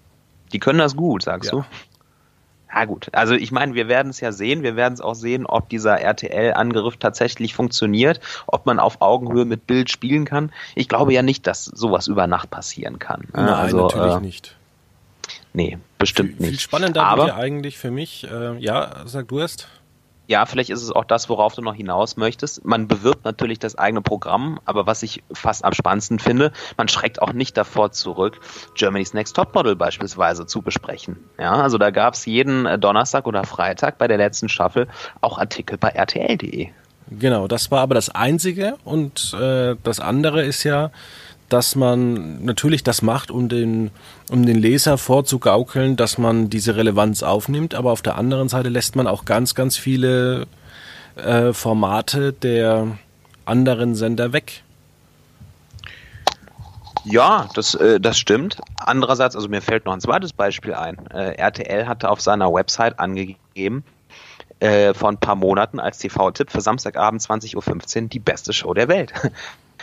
Die 0.52 0.58
können 0.58 0.80
das 0.80 0.96
gut, 0.96 1.22
sagst 1.22 1.52
ja. 1.52 1.58
du? 1.58 1.64
Ja 2.75 2.85
gut, 2.85 3.08
also 3.12 3.35
ich 3.35 3.52
meine, 3.52 3.75
wir 3.75 3.88
werden 3.88 4.11
es 4.11 4.20
ja 4.20 4.32
sehen, 4.32 4.62
wir 4.62 4.76
werden 4.76 4.94
es 4.94 5.00
auch 5.00 5.14
sehen, 5.14 5.46
ob 5.46 5.68
dieser 5.68 6.00
RTL-Angriff 6.00 6.96
tatsächlich 6.96 7.54
funktioniert, 7.54 8.20
ob 8.46 8.66
man 8.66 8.78
auf 8.80 9.00
Augenhöhe 9.00 9.44
mit 9.44 9.66
Bild 9.66 9.90
spielen 9.90 10.25
kann. 10.25 10.52
Ich 10.75 10.88
glaube 10.88 11.12
ja 11.12 11.23
nicht, 11.23 11.46
dass 11.46 11.64
sowas 11.64 12.06
über 12.06 12.26
Nacht 12.26 12.50
passieren 12.50 12.99
kann. 12.99 13.28
Nein, 13.32 13.49
also, 13.49 13.82
natürlich 13.82 14.16
äh, 14.16 14.20
nicht. 14.20 14.56
Nee, 15.52 15.78
bestimmt 15.99 16.37
viel, 16.37 16.40
nicht. 16.40 16.50
Viel 16.50 16.61
spannender 16.61 17.02
Aber, 17.04 17.35
eigentlich 17.37 17.78
für 17.78 17.90
mich, 17.90 18.26
äh, 18.30 18.58
ja, 18.58 19.04
sag 19.06 19.28
du 19.28 19.38
erst 19.38 19.68
ja, 20.26 20.45
vielleicht 20.47 20.71
ist 20.71 20.83
es 20.83 20.90
auch 20.90 21.04
das, 21.04 21.28
worauf 21.28 21.54
du 21.54 21.62
noch 21.62 21.75
hinaus 21.75 22.16
möchtest. 22.16 22.64
Man 22.64 22.88
bewirbt 22.88 23.25
natürlich 23.25 23.59
das 23.59 23.76
eigene 23.76 24.02
Programm, 24.02 24.61
aber 24.64 24.87
was 24.87 25.02
ich 25.02 25.23
fast 25.33 25.64
am 25.64 25.73
spannendsten 25.73 26.18
finde, 26.18 26.52
man 26.76 26.88
schreckt 26.88 27.23
auch 27.23 27.33
nicht 27.33 27.56
davor 27.56 27.92
zurück, 27.92 28.40
Germany's 28.75 29.14
Next 29.14 29.37
Topmodel 29.37 29.76
beispielsweise 29.76 30.47
zu 30.47 30.62
besprechen. 30.62 31.16
Ja, 31.38 31.52
also 31.52 31.78
da 31.78 31.90
gab 31.90 32.14
es 32.14 32.26
jeden 32.26 32.66
äh, 32.66 32.78
Donnerstag 32.78 33.26
oder 33.26 33.45
Freitag 33.45 33.99
bei 33.99 34.09
der 34.09 34.18
letzten 34.18 34.49
Staffel 34.49 34.88
auch 35.21 35.38
Artikel 35.38 35.78
bei 35.78 35.88
rtl.de. 35.88 36.68
Genau, 37.09 37.47
das 37.47 37.71
war 37.71 37.80
aber 37.80 37.95
das 37.95 38.09
Einzige 38.09 38.76
und 38.85 39.33
äh, 39.40 39.76
das 39.83 40.00
andere 40.00 40.42
ist 40.42 40.64
ja, 40.64 40.90
dass 41.48 41.76
man 41.76 42.44
natürlich 42.44 42.82
das 42.82 43.02
macht, 43.02 43.30
um 43.30 43.48
den, 43.48 43.90
um 44.30 44.44
den 44.44 44.56
Leser 44.56 44.98
vorzugaukeln, 44.98 45.96
dass 45.96 46.18
man 46.18 46.50
diese 46.50 46.76
Relevanz 46.76 47.22
aufnimmt, 47.22 47.74
aber 47.74 47.92
auf 47.92 48.02
der 48.02 48.16
anderen 48.16 48.48
Seite 48.48 48.68
lässt 48.68 48.96
man 48.96 49.06
auch 49.06 49.24
ganz, 49.24 49.54
ganz 49.54 49.76
viele 49.76 50.46
äh, 51.16 51.52
Formate 51.52 52.32
der 52.32 52.98
anderen 53.44 53.94
Sender 53.94 54.32
weg. 54.32 54.62
Ja, 57.04 57.48
das, 57.54 57.74
äh, 57.76 58.00
das 58.00 58.18
stimmt. 58.18 58.60
Andererseits, 58.78 59.36
also 59.36 59.48
mir 59.48 59.62
fällt 59.62 59.86
noch 59.86 59.92
ein 59.92 60.00
zweites 60.00 60.32
Beispiel 60.32 60.74
ein. 60.74 61.06
Äh, 61.06 61.36
RTL 61.36 61.86
hatte 61.86 62.10
auf 62.10 62.20
seiner 62.20 62.52
Website 62.52 62.98
angegeben, 62.98 63.84
äh, 64.58 64.92
vor 64.92 65.10
ein 65.10 65.18
paar 65.18 65.36
Monaten 65.36 65.78
als 65.78 65.98
TV-Tipp 65.98 66.50
für 66.50 66.60
Samstagabend 66.60 67.22
20.15 67.22 68.02
Uhr 68.02 68.08
die 68.08 68.18
beste 68.18 68.52
Show 68.52 68.74
der 68.74 68.88
Welt. 68.88 69.12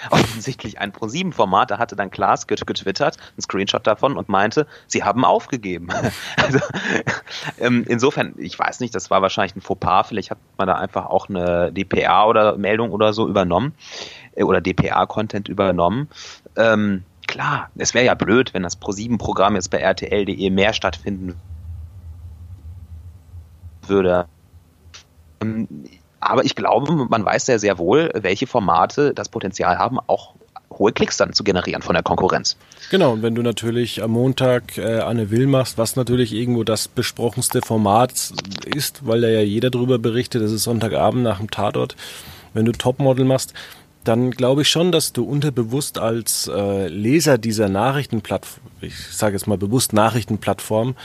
Offensichtlich 0.09 0.79
ein 0.79 0.91
Pro7-Format, 0.91 1.71
da 1.71 1.77
hatte 1.77 1.95
dann 1.95 2.11
Klaas 2.11 2.47
getwittert, 2.47 3.17
ein 3.37 3.41
Screenshot 3.41 3.85
davon 3.85 4.17
und 4.17 4.29
meinte, 4.29 4.67
sie 4.87 5.03
haben 5.03 5.25
aufgegeben. 5.25 5.89
also, 6.37 6.59
ähm, 7.59 7.85
insofern, 7.87 8.33
ich 8.37 8.57
weiß 8.57 8.79
nicht, 8.79 8.93
das 8.95 9.09
war 9.09 9.21
wahrscheinlich 9.21 9.55
ein 9.55 9.61
Fauxpas, 9.61 10.07
vielleicht 10.07 10.31
hat 10.31 10.37
man 10.57 10.67
da 10.67 10.75
einfach 10.75 11.05
auch 11.05 11.29
eine 11.29 11.71
DPA 11.71 12.25
oder 12.25 12.57
Meldung 12.57 12.91
oder 12.91 13.13
so 13.13 13.27
übernommen 13.27 13.73
äh, 14.35 14.43
oder 14.43 14.61
DPA-Content 14.61 15.49
übernommen. 15.49 16.09
Ähm, 16.55 17.03
klar, 17.27 17.69
es 17.75 17.93
wäre 17.93 18.05
ja 18.05 18.13
blöd, 18.13 18.53
wenn 18.53 18.63
das 18.63 18.79
Pro7-Programm 18.79 19.55
jetzt 19.55 19.69
bei 19.69 19.79
RTL.de 19.79 20.49
mehr 20.49 20.73
stattfinden 20.73 21.35
würde. 23.87 24.27
Ähm, 25.41 25.67
aber 26.29 26.45
ich 26.45 26.55
glaube, 26.55 26.93
man 27.09 27.25
weiß 27.25 27.47
ja 27.47 27.59
sehr 27.59 27.77
wohl, 27.77 28.11
welche 28.13 28.47
Formate 28.47 29.13
das 29.13 29.29
Potenzial 29.29 29.77
haben, 29.77 29.99
auch 30.07 30.33
hohe 30.79 30.91
Klicks 30.91 31.17
dann 31.17 31.33
zu 31.33 31.43
generieren 31.43 31.81
von 31.81 31.93
der 31.93 32.03
Konkurrenz. 32.03 32.57
Genau, 32.89 33.13
und 33.13 33.21
wenn 33.21 33.35
du 33.35 33.41
natürlich 33.41 34.01
am 34.03 34.11
Montag 34.11 34.77
äh, 34.77 34.99
Anne 34.99 35.31
Will 35.31 35.47
machst, 35.47 35.77
was 35.77 35.95
natürlich 35.95 36.33
irgendwo 36.33 36.63
das 36.63 36.87
besprochenste 36.87 37.61
Format 37.61 38.31
ist, 38.65 39.05
weil 39.05 39.21
da 39.21 39.27
ja 39.27 39.41
jeder 39.41 39.69
drüber 39.69 39.99
berichtet, 39.99 40.41
das 40.41 40.51
ist 40.51 40.63
Sonntagabend 40.63 41.23
nach 41.23 41.39
dem 41.39 41.49
Tatort, 41.49 41.95
wenn 42.53 42.65
du 42.65 42.71
Topmodel 42.71 43.25
machst, 43.25 43.53
dann 44.03 44.31
glaube 44.31 44.63
ich 44.63 44.69
schon, 44.69 44.91
dass 44.91 45.13
du 45.13 45.23
unterbewusst 45.23 45.97
als 45.97 46.51
äh, 46.53 46.87
Leser 46.87 47.37
dieser 47.37 47.69
Nachrichtenplattform, 47.69 48.63
ich 48.81 48.97
sage 48.97 49.35
jetzt 49.35 49.47
mal 49.47 49.57
bewusst 49.57 49.93
Nachrichtenplattform, 49.93 50.95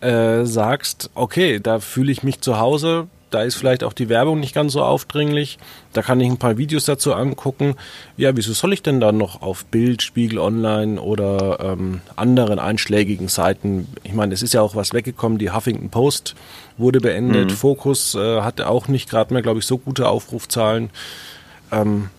äh, 0.00 0.44
sagst, 0.44 1.10
okay, 1.14 1.60
da 1.60 1.80
fühle 1.80 2.12
ich 2.12 2.22
mich 2.22 2.40
zu 2.40 2.58
Hause, 2.58 3.08
da 3.34 3.42
ist 3.42 3.56
vielleicht 3.56 3.84
auch 3.84 3.92
die 3.92 4.08
Werbung 4.08 4.40
nicht 4.40 4.54
ganz 4.54 4.72
so 4.72 4.82
aufdringlich, 4.82 5.58
da 5.92 6.02
kann 6.02 6.20
ich 6.20 6.28
ein 6.28 6.38
paar 6.38 6.58
Videos 6.58 6.84
dazu 6.84 7.14
angucken. 7.14 7.76
Ja, 8.16 8.36
wieso 8.36 8.52
soll 8.52 8.72
ich 8.72 8.82
denn 8.82 9.00
dann 9.00 9.16
noch 9.16 9.42
auf 9.42 9.64
Bild, 9.66 10.02
Spiegel 10.02 10.38
Online 10.38 11.00
oder 11.00 11.58
ähm, 11.60 12.00
anderen 12.16 12.58
einschlägigen 12.58 13.28
Seiten? 13.28 13.88
Ich 14.04 14.12
meine, 14.12 14.34
es 14.34 14.42
ist 14.42 14.54
ja 14.54 14.60
auch 14.60 14.74
was 14.74 14.92
weggekommen, 14.92 15.38
die 15.38 15.50
Huffington 15.50 15.90
Post 15.90 16.34
wurde 16.78 17.00
beendet, 17.00 17.50
mhm. 17.50 17.54
Focus 17.54 18.14
äh, 18.14 18.40
hatte 18.40 18.68
auch 18.68 18.88
nicht 18.88 19.10
gerade 19.10 19.32
mehr, 19.32 19.42
glaube 19.42 19.60
ich, 19.60 19.66
so 19.66 19.78
gute 19.78 20.08
Aufrufzahlen. 20.08 20.90
Ähm, 21.70 22.10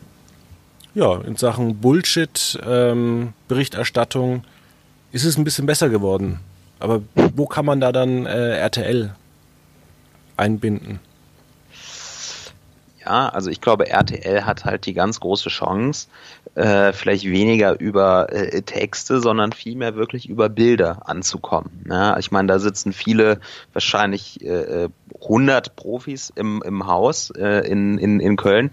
ja, 0.96 1.20
in 1.22 1.36
Sachen 1.36 1.78
Bullshit, 1.78 2.60
ähm, 2.66 3.34
Berichterstattung 3.48 4.44
ist 5.12 5.26
es 5.26 5.38
ein 5.38 5.44
bisschen 5.44 5.66
besser 5.66 5.90
geworden. 5.90 6.40
Aber 6.80 7.02
wo 7.16 7.46
kann 7.46 7.66
man 7.66 7.80
da 7.80 7.92
dann 7.92 8.26
äh, 8.26 8.58
RTL 8.58 9.16
einbinden? 10.38 11.00
Ja, 13.06 13.30
also 13.30 13.50
ich 13.50 13.60
glaube, 13.60 13.90
RTL 13.90 14.46
hat 14.46 14.64
halt 14.66 14.86
die 14.86 14.94
ganz 14.94 15.20
große 15.20 15.50
Chance, 15.50 16.08
äh, 16.56 16.94
vielleicht 16.94 17.26
weniger 17.26 17.80
über 17.80 18.32
äh, 18.32 18.62
Texte, 18.62 19.20
sondern 19.20 19.52
vielmehr 19.52 19.96
wirklich 19.96 20.30
über 20.30 20.48
Bilder 20.50 21.10
anzukommen. 21.10 21.86
Ja, 21.90 22.18
ich 22.18 22.32
meine, 22.32 22.48
da 22.48 22.60
sitzen 22.60 22.94
viele, 22.94 23.40
wahrscheinlich 23.74 24.42
äh, 24.42 24.88
100 25.22 25.76
Profis 25.76 26.32
im, 26.36 26.62
im 26.64 26.88
Haus 26.88 27.32
äh, 27.32 27.68
in, 27.68 27.98
in, 27.98 28.20
in 28.20 28.36
Köln, 28.36 28.72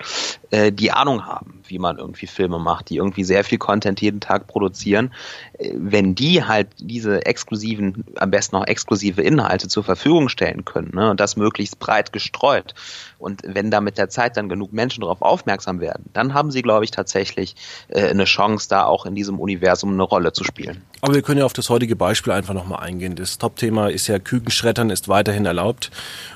äh, 0.51 0.71
die 0.71 0.93
Ahnung 0.93 1.27
haben, 1.27 1.63
wie 1.67 1.79
man 1.79 1.99
irgendwie 1.99 2.27
Filme 2.27 2.59
macht, 2.59 2.91
die 2.91 2.97
irgendwie 2.97 3.25
sehr 3.25 3.45
viel 3.45 3.59
Content 3.59 4.01
jeden 4.01 4.21
Tag 4.21 4.47
produzieren. 4.47 5.13
Äh, 5.59 5.73
wenn 5.75 6.15
die 6.15 6.45
halt 6.45 6.69
diese 6.79 7.27
exklusiven, 7.27 8.05
am 8.17 8.31
besten 8.31 8.57
auch 8.57 8.67
exklusive 8.67 9.23
Inhalte 9.23 9.69
zur 9.69 9.85
Verfügung 9.85 10.29
stellen 10.29 10.65
können 10.65 10.91
ne, 10.95 11.11
und 11.11 11.21
das 11.21 11.37
möglichst 11.37 11.79
breit 11.79 12.13
gestreut 12.13 12.75
und 13.21 13.43
wenn 13.45 13.71
da 13.71 13.81
mit 13.81 13.99
der 13.99 14.09
Zeit 14.09 14.37
dann 14.37 14.49
genug 14.49 14.73
Menschen 14.73 15.03
darauf 15.03 15.23
aufmerksam 15.23 15.81
werden, 15.81 16.07
dann 16.13 16.35
haben 16.35 16.51
sie, 16.51 16.63
glaube 16.63 16.85
ich, 16.85 16.91
tatsächlich 16.91 17.55
äh, 17.89 18.09
eine 18.09 18.25
Chance, 18.25 18.69
da 18.69 18.85
auch 18.85 19.07
in 19.07 19.15
diesem 19.15 19.39
Universum 19.39 19.93
eine 19.93 20.03
Rolle 20.03 20.33
zu 20.33 20.43
spielen. 20.43 20.83
Aber 21.03 21.15
wir 21.15 21.23
können 21.23 21.39
ja 21.39 21.45
auf 21.45 21.53
das 21.53 21.69
heutige 21.71 21.97
Beispiel 21.97 22.33
einfach 22.33 22.55
nochmal 22.55 22.81
eingehen. 22.81 23.15
Das 23.15 23.39
Top-Thema 23.39 23.89
ist 23.89 24.07
ja 24.07 24.19
Kükenschreddern 24.19 24.91
ist 24.91 25.09
weiterhin 25.09 25.47
erlaubt. 25.47 25.91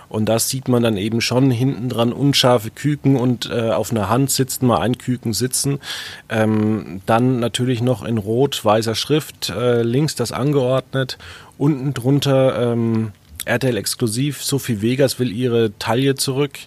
Und 0.09 0.27
da 0.27 0.39
sieht 0.39 0.69
man 0.69 0.83
dann 0.83 0.97
eben 0.97 1.21
schon 1.21 1.51
hinten 1.51 1.89
dran 1.89 2.13
unscharfe 2.13 2.71
Küken 2.71 3.17
und 3.17 3.51
äh, 3.51 3.71
auf 3.71 3.91
einer 3.91 4.09
Hand 4.09 4.31
sitzt 4.31 4.63
mal 4.63 4.79
ein 4.79 4.97
Küken 4.99 5.33
sitzen. 5.33 5.81
Ähm, 6.29 7.01
dann 7.07 7.41
natürlich 7.41 7.83
noch 7.83 8.05
in 8.05 8.19
rot-weißer 8.19 8.95
Schrift, 8.95 9.51
äh, 9.51 9.83
links 9.83 10.15
das 10.15 10.31
angeordnet, 10.31 11.19
unten 11.59 11.95
drunter 11.95 12.73
ähm, 12.73 13.13
RTL 13.45 13.77
exklusiv, 13.77 14.43
Sophie 14.43 14.81
Vegas 14.83 15.19
will 15.19 15.33
ihre 15.33 15.77
Taille 15.79 16.15
zurück. 16.15 16.59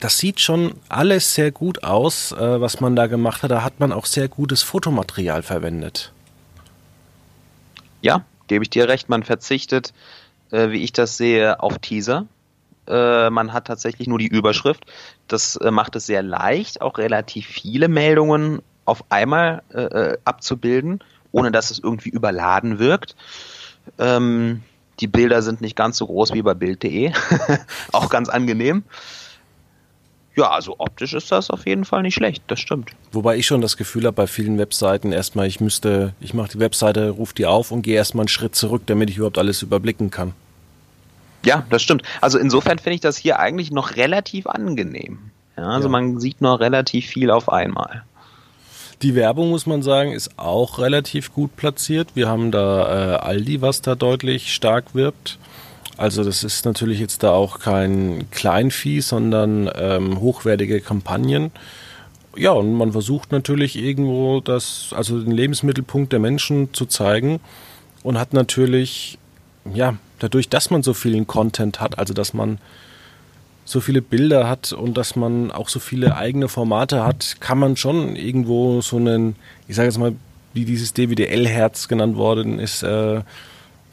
Das 0.00 0.18
sieht 0.18 0.40
schon 0.40 0.74
alles 0.88 1.34
sehr 1.34 1.50
gut 1.50 1.84
aus, 1.84 2.32
äh, 2.32 2.60
was 2.60 2.80
man 2.80 2.96
da 2.96 3.06
gemacht 3.06 3.42
hat. 3.42 3.50
Da 3.50 3.62
hat 3.62 3.80
man 3.80 3.92
auch 3.92 4.06
sehr 4.06 4.28
gutes 4.28 4.62
Fotomaterial 4.62 5.42
verwendet. 5.42 6.12
Ja, 8.00 8.24
gebe 8.48 8.64
ich 8.64 8.70
dir 8.70 8.88
recht. 8.88 9.08
Man 9.08 9.22
verzichtet, 9.22 9.92
äh, 10.50 10.70
wie 10.70 10.82
ich 10.82 10.92
das 10.92 11.16
sehe, 11.16 11.60
auf 11.60 11.78
Teaser. 11.78 12.26
Äh, 12.86 13.30
man 13.30 13.52
hat 13.52 13.66
tatsächlich 13.66 14.08
nur 14.08 14.18
die 14.18 14.26
Überschrift. 14.26 14.84
Das 15.28 15.58
macht 15.62 15.94
es 15.96 16.06
sehr 16.06 16.22
leicht, 16.22 16.80
auch 16.80 16.98
relativ 16.98 17.46
viele 17.46 17.88
Meldungen 17.88 18.60
auf 18.84 19.04
einmal 19.10 19.62
abzubilden, 20.24 20.98
ohne 21.30 21.52
dass 21.52 21.70
es 21.70 21.78
irgendwie 21.78 22.10
überladen 22.10 22.80
wirkt. 22.80 23.14
Ähm, 23.98 24.62
die 25.00 25.06
Bilder 25.06 25.42
sind 25.42 25.60
nicht 25.60 25.76
ganz 25.76 25.96
so 25.96 26.06
groß 26.06 26.32
wie 26.32 26.42
bei 26.42 26.54
Bild.de. 26.54 27.12
auch 27.92 28.08
ganz 28.08 28.28
angenehm. 28.28 28.84
Ja, 30.34 30.50
also 30.50 30.76
optisch 30.78 31.12
ist 31.12 31.30
das 31.30 31.50
auf 31.50 31.66
jeden 31.66 31.84
Fall 31.84 32.02
nicht 32.02 32.14
schlecht, 32.14 32.42
das 32.46 32.58
stimmt. 32.58 32.90
Wobei 33.10 33.36
ich 33.36 33.46
schon 33.46 33.60
das 33.60 33.76
Gefühl 33.76 34.06
habe 34.06 34.14
bei 34.14 34.26
vielen 34.26 34.56
Webseiten 34.56 35.12
erstmal, 35.12 35.46
ich 35.46 35.60
müsste, 35.60 36.14
ich 36.20 36.32
mache 36.32 36.52
die 36.52 36.58
Webseite, 36.58 37.10
rufe 37.10 37.34
die 37.34 37.44
auf 37.44 37.70
und 37.70 37.82
gehe 37.82 37.96
erstmal 37.96 38.22
einen 38.22 38.28
Schritt 38.28 38.54
zurück, 38.54 38.82
damit 38.86 39.10
ich 39.10 39.18
überhaupt 39.18 39.36
alles 39.36 39.60
überblicken 39.60 40.10
kann. 40.10 40.32
Ja, 41.44 41.64
das 41.68 41.82
stimmt. 41.82 42.02
Also 42.20 42.38
insofern 42.38 42.78
finde 42.78 42.94
ich 42.94 43.00
das 43.00 43.16
hier 43.16 43.38
eigentlich 43.40 43.72
noch 43.72 43.96
relativ 43.96 44.46
angenehm. 44.46 45.18
Ja, 45.56 45.64
also 45.64 45.88
ja. 45.88 45.92
man 45.92 46.18
sieht 46.18 46.40
noch 46.40 46.60
relativ 46.60 47.06
viel 47.06 47.30
auf 47.30 47.50
einmal. 47.50 48.04
Die 49.02 49.16
Werbung, 49.16 49.50
muss 49.50 49.66
man 49.66 49.82
sagen, 49.82 50.12
ist 50.12 50.38
auch 50.38 50.78
relativ 50.78 51.34
gut 51.34 51.56
platziert. 51.56 52.10
Wir 52.14 52.28
haben 52.28 52.52
da 52.52 53.14
äh, 53.14 53.16
Aldi, 53.18 53.60
was 53.60 53.82
da 53.82 53.96
deutlich 53.96 54.52
stark 54.52 54.94
wirbt. 54.94 55.38
Also 55.96 56.22
das 56.22 56.44
ist 56.44 56.64
natürlich 56.64 57.00
jetzt 57.00 57.24
da 57.24 57.32
auch 57.32 57.58
kein 57.58 58.30
Kleinvieh, 58.30 59.00
sondern 59.00 59.68
ähm, 59.74 60.20
hochwertige 60.20 60.80
Kampagnen. 60.80 61.50
Ja, 62.36 62.52
und 62.52 62.74
man 62.74 62.92
versucht 62.92 63.32
natürlich 63.32 63.76
irgendwo 63.76 64.40
das, 64.40 64.94
also 64.96 65.20
den 65.20 65.32
Lebensmittelpunkt 65.32 66.12
der 66.12 66.20
Menschen 66.20 66.72
zu 66.72 66.86
zeigen 66.86 67.40
und 68.04 68.18
hat 68.18 68.32
natürlich, 68.32 69.18
ja, 69.74 69.96
dadurch, 70.20 70.48
dass 70.48 70.70
man 70.70 70.84
so 70.84 70.94
vielen 70.94 71.26
Content 71.26 71.80
hat, 71.80 71.98
also 71.98 72.14
dass 72.14 72.34
man 72.34 72.58
so 73.64 73.80
viele 73.80 74.02
Bilder 74.02 74.48
hat 74.48 74.72
und 74.72 74.96
dass 74.96 75.16
man 75.16 75.50
auch 75.50 75.68
so 75.68 75.78
viele 75.78 76.16
eigene 76.16 76.48
Formate 76.48 77.04
hat, 77.04 77.36
kann 77.40 77.58
man 77.58 77.76
schon 77.76 78.16
irgendwo 78.16 78.80
so 78.80 78.96
einen, 78.96 79.36
ich 79.68 79.76
sage 79.76 79.88
jetzt 79.88 79.98
mal, 79.98 80.14
wie 80.52 80.64
dieses 80.64 80.92
DWDL-Herz 80.92 81.88
genannt 81.88 82.16
worden 82.16 82.58
ist, 82.58 82.82
äh, 82.82 83.22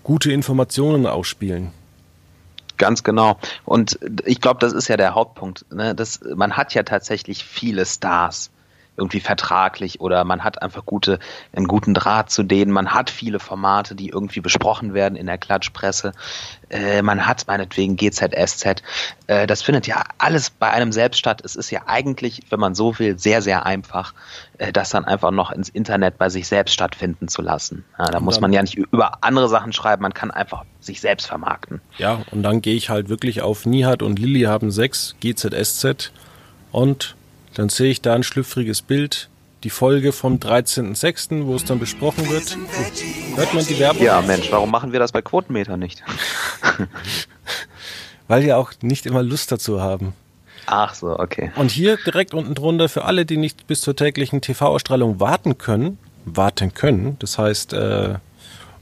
gute 0.03 0.31
Informationen 0.31 1.05
ausspielen. 1.05 1.71
Ganz 2.77 3.03
genau. 3.03 3.37
Und 3.65 3.99
ich 4.25 4.41
glaube, 4.41 4.59
das 4.61 4.73
ist 4.73 4.87
ja 4.87 4.97
der 4.97 5.13
Hauptpunkt. 5.13 5.65
Ne? 5.71 5.93
Das, 5.93 6.21
man 6.35 6.55
hat 6.57 6.73
ja 6.73 6.83
tatsächlich 6.83 7.43
viele 7.43 7.85
Stars 7.85 8.51
irgendwie 8.99 9.21
vertraglich 9.21 10.01
oder 10.01 10.23
man 10.23 10.43
hat 10.43 10.61
einfach 10.61 10.85
gute, 10.85 11.19
einen 11.53 11.67
guten 11.67 11.93
Draht 11.93 12.29
zu 12.29 12.43
denen. 12.43 12.71
Man 12.71 12.93
hat 12.93 13.09
viele 13.09 13.39
Formate, 13.39 13.95
die 13.95 14.09
irgendwie 14.09 14.41
besprochen 14.41 14.93
werden 14.93 15.15
in 15.15 15.25
der 15.25 15.37
Klatschpresse. 15.37 16.11
Äh, 16.69 17.01
man 17.01 17.25
hat 17.25 17.47
meinetwegen 17.47 17.95
GZSZ. 17.95 18.83
Äh, 19.27 19.47
das 19.47 19.61
findet 19.61 19.87
ja 19.87 20.03
alles 20.17 20.49
bei 20.49 20.69
einem 20.69 20.91
selbst 20.91 21.17
statt. 21.17 21.41
Es 21.43 21.55
ist 21.55 21.71
ja 21.71 21.83
eigentlich, 21.87 22.43
wenn 22.49 22.59
man 22.59 22.75
so 22.75 22.99
will, 22.99 23.17
sehr, 23.17 23.41
sehr 23.41 23.65
einfach, 23.65 24.13
äh, 24.57 24.71
das 24.71 24.89
dann 24.89 25.05
einfach 25.05 25.31
noch 25.31 25.51
ins 25.51 25.69
Internet 25.69 26.17
bei 26.17 26.29
sich 26.29 26.47
selbst 26.47 26.73
stattfinden 26.73 27.27
zu 27.27 27.41
lassen. 27.41 27.85
Ja, 27.97 28.05
da 28.05 28.19
muss 28.19 28.39
man 28.39 28.53
ja 28.53 28.61
nicht 28.61 28.75
über 28.75 29.23
andere 29.23 29.49
Sachen 29.49 29.73
schreiben, 29.73 30.01
man 30.01 30.13
kann 30.13 30.31
einfach 30.31 30.65
sich 30.79 31.01
selbst 31.01 31.27
vermarkten. 31.27 31.81
Ja, 31.97 32.21
und 32.31 32.43
dann 32.43 32.61
gehe 32.61 32.75
ich 32.75 32.89
halt 32.89 33.09
wirklich 33.09 33.41
auf 33.41 33.65
Nihat 33.65 34.03
und 34.03 34.19
Lilly 34.19 34.41
haben 34.41 34.71
sechs 34.71 35.15
GZSZ 35.19 36.11
und 36.71 37.15
dann 37.59 37.67
sehe 37.67 37.91
ich 37.91 38.01
da 38.01 38.15
ein 38.15 38.23
schlüpfriges 38.23 38.81
Bild, 38.81 39.27
die 39.65 39.69
Folge 39.69 40.13
vom 40.13 40.37
13.06., 40.37 41.45
wo 41.45 41.55
es 41.55 41.65
dann 41.65 41.77
besprochen 41.77 42.29
wird. 42.29 42.57
Hört 43.35 43.53
man 43.53 43.65
die 43.65 43.77
Werbung? 43.77 44.01
Ja, 44.01 44.21
Mensch, 44.21 44.49
warum 44.49 44.71
machen 44.71 44.93
wir 44.93 44.99
das 45.01 45.11
bei 45.11 45.21
Quotenmeter 45.21 45.75
nicht? 45.75 46.01
Weil 48.29 48.43
wir 48.43 48.57
auch 48.57 48.71
nicht 48.81 49.05
immer 49.05 49.23
Lust 49.23 49.51
dazu 49.51 49.81
haben. 49.81 50.13
Ach 50.67 50.93
so, 50.93 51.19
okay. 51.19 51.51
Und 51.57 51.69
hier 51.69 51.97
direkt 51.97 52.33
unten 52.33 52.55
drunter 52.55 52.87
für 52.87 53.03
alle, 53.03 53.25
die 53.25 53.35
nicht 53.35 53.67
bis 53.67 53.81
zur 53.81 53.93
täglichen 53.93 54.39
TV-Ausstrahlung 54.39 55.19
warten 55.19 55.57
können, 55.57 55.97
warten 56.23 56.73
können. 56.73 57.17
Das 57.19 57.37
heißt, 57.37 57.73
äh, 57.73 58.19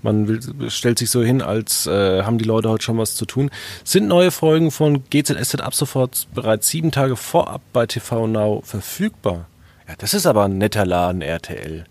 man 0.03 0.27
will, 0.27 0.69
stellt 0.69 0.99
sich 0.99 1.09
so 1.09 1.23
hin, 1.23 1.41
als 1.41 1.87
äh, 1.87 2.23
haben 2.23 2.37
die 2.37 2.45
Leute 2.45 2.69
heute 2.69 2.83
schon 2.83 2.97
was 2.97 3.15
zu 3.15 3.25
tun. 3.25 3.49
Sind 3.83 4.07
neue 4.07 4.31
Folgen 4.31 4.71
von 4.71 5.03
GZSZ 5.09 5.61
ab 5.61 5.73
sofort 5.73 6.27
bereits 6.33 6.67
sieben 6.69 6.91
Tage 6.91 7.15
vorab 7.15 7.61
bei 7.73 7.85
TV 7.85 8.27
Now 8.27 8.61
verfügbar? 8.63 9.47
Ja, 9.87 9.95
das 9.97 10.13
ist 10.13 10.25
aber 10.25 10.45
ein 10.45 10.57
netter 10.57 10.85
Laden, 10.85 11.21
RTL. 11.21 11.85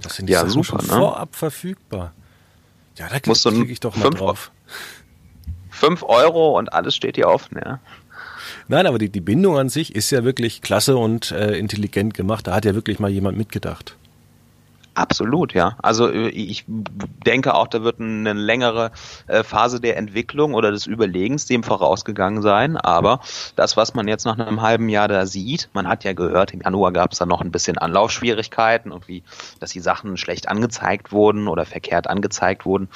Das 0.00 0.16
sind 0.16 0.28
die 0.28 0.32
Ja, 0.32 0.40
Sachen 0.40 0.62
super, 0.62 0.82
schon 0.82 0.86
ne? 0.88 1.02
vorab 1.02 1.36
verfügbar. 1.36 2.12
Ja, 2.98 3.08
da 3.08 3.18
du 3.18 3.32
klicke 3.32 3.72
ich 3.72 3.80
doch 3.80 3.96
mal 3.96 4.04
fünf- 4.04 4.18
drauf. 4.18 4.50
Fünf 5.70 6.02
Euro 6.04 6.56
und 6.58 6.72
alles 6.72 6.94
steht 6.94 7.16
dir 7.16 7.28
offen, 7.28 7.58
ja. 7.64 7.80
Nein, 8.68 8.86
aber 8.86 8.98
die, 8.98 9.10
die 9.10 9.20
Bindung 9.20 9.58
an 9.58 9.68
sich 9.68 9.94
ist 9.94 10.10
ja 10.10 10.24
wirklich 10.24 10.62
klasse 10.62 10.96
und 10.96 11.32
äh, 11.32 11.56
intelligent 11.58 12.14
gemacht. 12.14 12.46
Da 12.46 12.54
hat 12.54 12.64
ja 12.64 12.74
wirklich 12.74 12.98
mal 12.98 13.10
jemand 13.10 13.36
mitgedacht. 13.36 13.96
Absolut, 14.94 15.54
ja. 15.54 15.76
Also 15.82 16.08
äh, 16.08 16.28
ich 16.28 16.64
denke 16.68 17.54
auch, 17.54 17.66
da 17.66 17.82
wird 17.82 18.00
eine 18.00 18.32
längere 18.32 18.92
äh, 19.26 19.42
Phase 19.42 19.80
der 19.80 19.96
Entwicklung 19.96 20.54
oder 20.54 20.70
des 20.70 20.86
Überlegens 20.86 21.46
dem 21.46 21.64
vorausgegangen 21.64 22.42
sein. 22.42 22.76
Aber 22.76 23.20
das, 23.56 23.76
was 23.76 23.94
man 23.94 24.06
jetzt 24.06 24.24
nach 24.24 24.38
einem 24.38 24.62
halben 24.62 24.88
Jahr 24.88 25.08
da 25.08 25.26
sieht, 25.26 25.68
man 25.72 25.88
hat 25.88 26.04
ja 26.04 26.12
gehört, 26.12 26.54
im 26.54 26.60
Januar 26.60 26.92
gab 26.92 27.12
es 27.12 27.18
da 27.18 27.26
noch 27.26 27.40
ein 27.40 27.50
bisschen 27.50 27.76
Anlaufschwierigkeiten, 27.76 28.92
irgendwie, 28.92 29.24
dass 29.58 29.70
die 29.70 29.80
Sachen 29.80 30.16
schlecht 30.16 30.48
angezeigt 30.48 31.10
wurden 31.10 31.48
oder 31.48 31.64
verkehrt 31.64 32.08
angezeigt 32.08 32.64
wurden. 32.64 32.88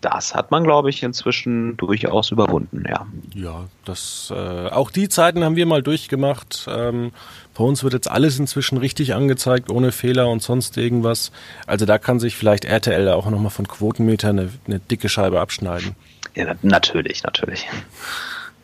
Das 0.00 0.34
hat 0.34 0.50
man, 0.50 0.64
glaube 0.64 0.88
ich, 0.88 1.02
inzwischen 1.02 1.76
durchaus 1.76 2.30
überwunden, 2.30 2.84
ja. 2.88 3.06
Ja, 3.34 3.64
das 3.84 4.32
äh, 4.34 4.68
auch 4.68 4.90
die 4.90 5.08
Zeiten 5.08 5.44
haben 5.44 5.56
wir 5.56 5.66
mal 5.66 5.82
durchgemacht. 5.82 6.66
Ähm, 6.68 7.12
bei 7.54 7.64
uns 7.64 7.82
wird 7.84 7.92
jetzt 7.92 8.10
alles 8.10 8.38
inzwischen 8.38 8.78
richtig 8.78 9.14
angezeigt, 9.14 9.70
ohne 9.70 9.92
Fehler 9.92 10.28
und 10.28 10.42
sonst 10.42 10.76
irgendwas. 10.76 11.32
Also 11.66 11.84
da 11.84 11.98
kann 11.98 12.18
sich 12.18 12.36
vielleicht 12.36 12.64
RTL 12.64 13.08
auch 13.10 13.28
nochmal 13.28 13.50
von 13.50 13.68
Quotenmeter 13.68 14.30
eine, 14.30 14.50
eine 14.66 14.78
dicke 14.78 15.08
Scheibe 15.08 15.40
abschneiden. 15.40 15.94
ja 16.34 16.44
na- 16.46 16.56
natürlich, 16.62 17.22
natürlich. 17.22 17.66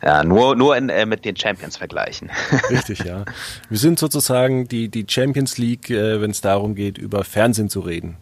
Ja, 0.01 0.23
nur, 0.23 0.55
nur 0.55 0.77
in, 0.77 0.87
äh, 0.89 1.05
mit 1.05 1.25
den 1.25 1.35
Champions 1.35 1.75
vergleichen. 1.77 2.31
Richtig, 2.69 2.99
ja. 3.03 3.25
Wir 3.69 3.77
sind 3.77 3.99
sozusagen 3.99 4.67
die, 4.67 4.87
die 4.87 5.05
Champions 5.07 5.57
League, 5.57 5.89
äh, 5.89 6.21
wenn 6.21 6.31
es 6.31 6.39
darum 6.41 6.73
geht, 6.73 6.97
über 6.97 7.23
Fernsehen 7.25 7.69
zu 7.69 7.81
reden. 7.81 8.15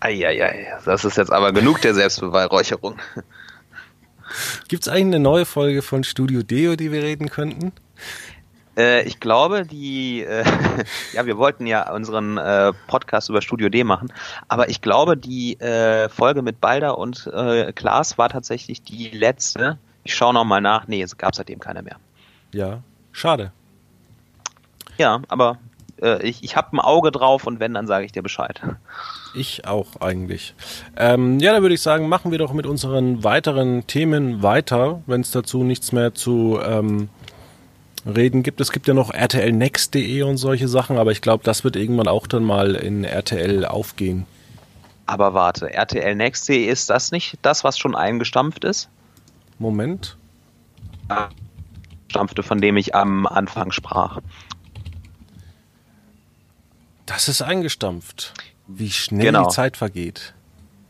Eieiei, 0.00 0.66
das 0.84 1.06
ist 1.06 1.16
jetzt 1.16 1.32
aber 1.32 1.52
genug 1.52 1.80
der 1.80 1.94
Selbstbeweihräucherung. 1.94 2.96
Gibt 4.68 4.82
es 4.82 4.88
eigentlich 4.88 5.06
eine 5.16 5.20
neue 5.20 5.46
Folge 5.46 5.80
von 5.82 6.04
Studio 6.04 6.42
Deo, 6.42 6.76
die 6.76 6.92
wir 6.92 7.02
reden 7.02 7.30
könnten? 7.30 7.72
Äh, 8.76 9.02
ich 9.04 9.20
glaube, 9.20 9.64
die, 9.64 10.22
äh, 10.22 10.44
ja, 11.12 11.26
wir 11.26 11.38
wollten 11.38 11.66
ja 11.66 11.92
unseren 11.92 12.38
äh, 12.38 12.72
Podcast 12.86 13.28
über 13.28 13.42
Studio 13.42 13.68
D 13.68 13.84
machen, 13.84 14.12
aber 14.48 14.68
ich 14.68 14.82
glaube, 14.82 15.16
die 15.16 15.58
äh, 15.60 16.08
Folge 16.08 16.42
mit 16.42 16.60
Balder 16.60 16.98
und 16.98 17.26
äh, 17.32 17.72
Klaas 17.72 18.18
war 18.18 18.28
tatsächlich 18.28 18.82
die 18.82 19.08
letzte. 19.10 19.78
Ich 20.04 20.14
schaue 20.14 20.34
nochmal 20.34 20.60
nach. 20.60 20.86
Nee, 20.86 21.02
es 21.02 21.16
gab 21.16 21.34
seitdem 21.34 21.58
keine 21.58 21.82
mehr. 21.82 21.96
Ja, 22.52 22.80
schade. 23.12 23.52
Ja, 24.98 25.20
aber 25.28 25.58
äh, 26.00 26.22
ich, 26.26 26.42
ich 26.44 26.56
habe 26.56 26.76
ein 26.76 26.80
Auge 26.80 27.10
drauf 27.10 27.46
und 27.46 27.60
wenn, 27.60 27.74
dann 27.74 27.86
sage 27.86 28.04
ich 28.04 28.12
dir 28.12 28.22
Bescheid. 28.22 28.60
Ich 29.34 29.66
auch 29.66 30.00
eigentlich. 30.00 30.54
Ähm, 30.96 31.38
ja, 31.40 31.52
dann 31.52 31.62
würde 31.62 31.74
ich 31.74 31.82
sagen, 31.82 32.08
machen 32.08 32.30
wir 32.30 32.38
doch 32.38 32.52
mit 32.52 32.66
unseren 32.66 33.24
weiteren 33.24 33.86
Themen 33.86 34.42
weiter, 34.42 35.02
wenn 35.06 35.20
es 35.20 35.30
dazu 35.30 35.62
nichts 35.64 35.92
mehr 35.92 36.14
zu 36.14 36.58
ähm, 36.64 37.08
reden 38.06 38.42
gibt. 38.42 38.60
Es 38.60 38.72
gibt 38.72 38.88
ja 38.88 38.94
noch 38.94 39.12
rtlnext.de 39.12 40.22
und 40.22 40.36
solche 40.36 40.68
Sachen, 40.68 40.96
aber 40.98 41.12
ich 41.12 41.20
glaube, 41.20 41.44
das 41.44 41.64
wird 41.64 41.76
irgendwann 41.76 42.08
auch 42.08 42.26
dann 42.26 42.44
mal 42.44 42.74
in 42.74 43.04
RTL 43.04 43.64
aufgehen. 43.64 44.26
Aber 45.06 45.34
warte, 45.34 45.72
RTL 45.72 46.14
Next.de 46.16 46.64
ist 46.64 46.90
das 46.90 47.12
nicht 47.12 47.38
das, 47.42 47.62
was 47.62 47.78
schon 47.78 47.94
eingestampft 47.94 48.64
ist? 48.64 48.88
Moment. 49.58 50.16
Stampfte, 52.08 52.42
von 52.42 52.60
dem 52.60 52.76
ich 52.76 52.94
am 52.94 53.26
Anfang 53.26 53.70
sprach. 53.70 54.20
Das 57.06 57.28
ist 57.28 57.42
eingestampft. 57.42 58.34
Wie 58.66 58.90
schnell 58.90 59.26
Genau. 59.26 59.44
die 59.44 59.54
Zeit 59.54 59.76
vergeht. 59.76 60.34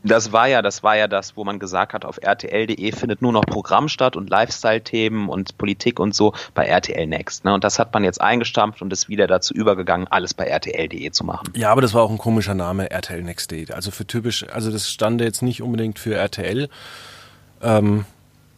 Das 0.07 0.33
war 0.33 0.47
ja, 0.47 0.63
das 0.63 0.85
war 0.85 0.97
ja 0.97 1.09
das, 1.09 1.37
wo 1.37 1.43
man 1.43 1.59
gesagt 1.59 1.93
hat, 1.93 2.05
auf 2.05 2.19
rtl.de 2.25 2.93
findet 2.93 3.23
nur 3.23 3.33
noch 3.33 3.45
Programm 3.45 3.89
statt 3.89 4.15
und 4.15 4.31
Lifestyle-Themen 4.31 5.29
und 5.29 5.59
Politik 5.59 5.99
und 5.99 6.15
so 6.15 6.33
bei 6.55 6.65
RTL 6.67 7.07
Next. 7.07 7.45
Ne? 7.45 7.53
Und 7.53 7.65
das 7.65 7.81
hat 7.81 7.93
man 7.93 8.05
jetzt 8.05 8.21
eingestampft 8.21 8.83
und 8.83 8.93
ist 8.93 9.09
wieder 9.09 9.27
dazu 9.27 9.53
übergegangen, 9.53 10.07
alles 10.07 10.33
bei 10.33 10.49
rtl.de 10.49 11.11
zu 11.11 11.25
machen. 11.25 11.49
Ja, 11.57 11.73
aber 11.73 11.83
das 11.83 11.93
war 11.93 12.03
auch 12.03 12.11
ein 12.11 12.19
komischer 12.19 12.55
Name, 12.55 12.89
RTL 12.91 13.23
Next 13.23 13.51
Day. 13.51 13.67
Also 13.73 13.91
für 13.91 14.07
typisch, 14.07 14.47
also 14.49 14.71
das 14.71 14.89
stand 14.89 15.21
jetzt 15.21 15.43
nicht 15.43 15.61
unbedingt 15.61 15.99
für 15.99 16.15
RTL. 16.15 16.69
Ähm, 17.61 18.05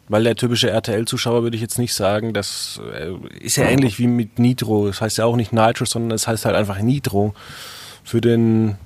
weil 0.08 0.24
der 0.24 0.36
typische 0.36 0.70
RTL-Zuschauer 0.70 1.42
würde 1.42 1.56
ich 1.56 1.62
jetzt 1.62 1.78
nicht 1.78 1.94
sagen, 1.94 2.32
das 2.32 2.80
äh, 2.92 3.12
ist 3.38 3.56
ja 3.56 3.64
ähnlich 3.64 3.98
wie 3.98 4.06
mit 4.06 4.38
Nitro. 4.38 4.86
Das 4.86 5.00
heißt 5.00 5.18
ja 5.18 5.24
auch 5.24 5.36
nicht 5.36 5.52
Nitro, 5.52 5.86
sondern 5.86 6.12
es 6.12 6.26
heißt 6.26 6.44
halt 6.44 6.56
einfach 6.56 6.78
Nitro 6.78 7.34
für 8.04 8.20
den 8.20 8.76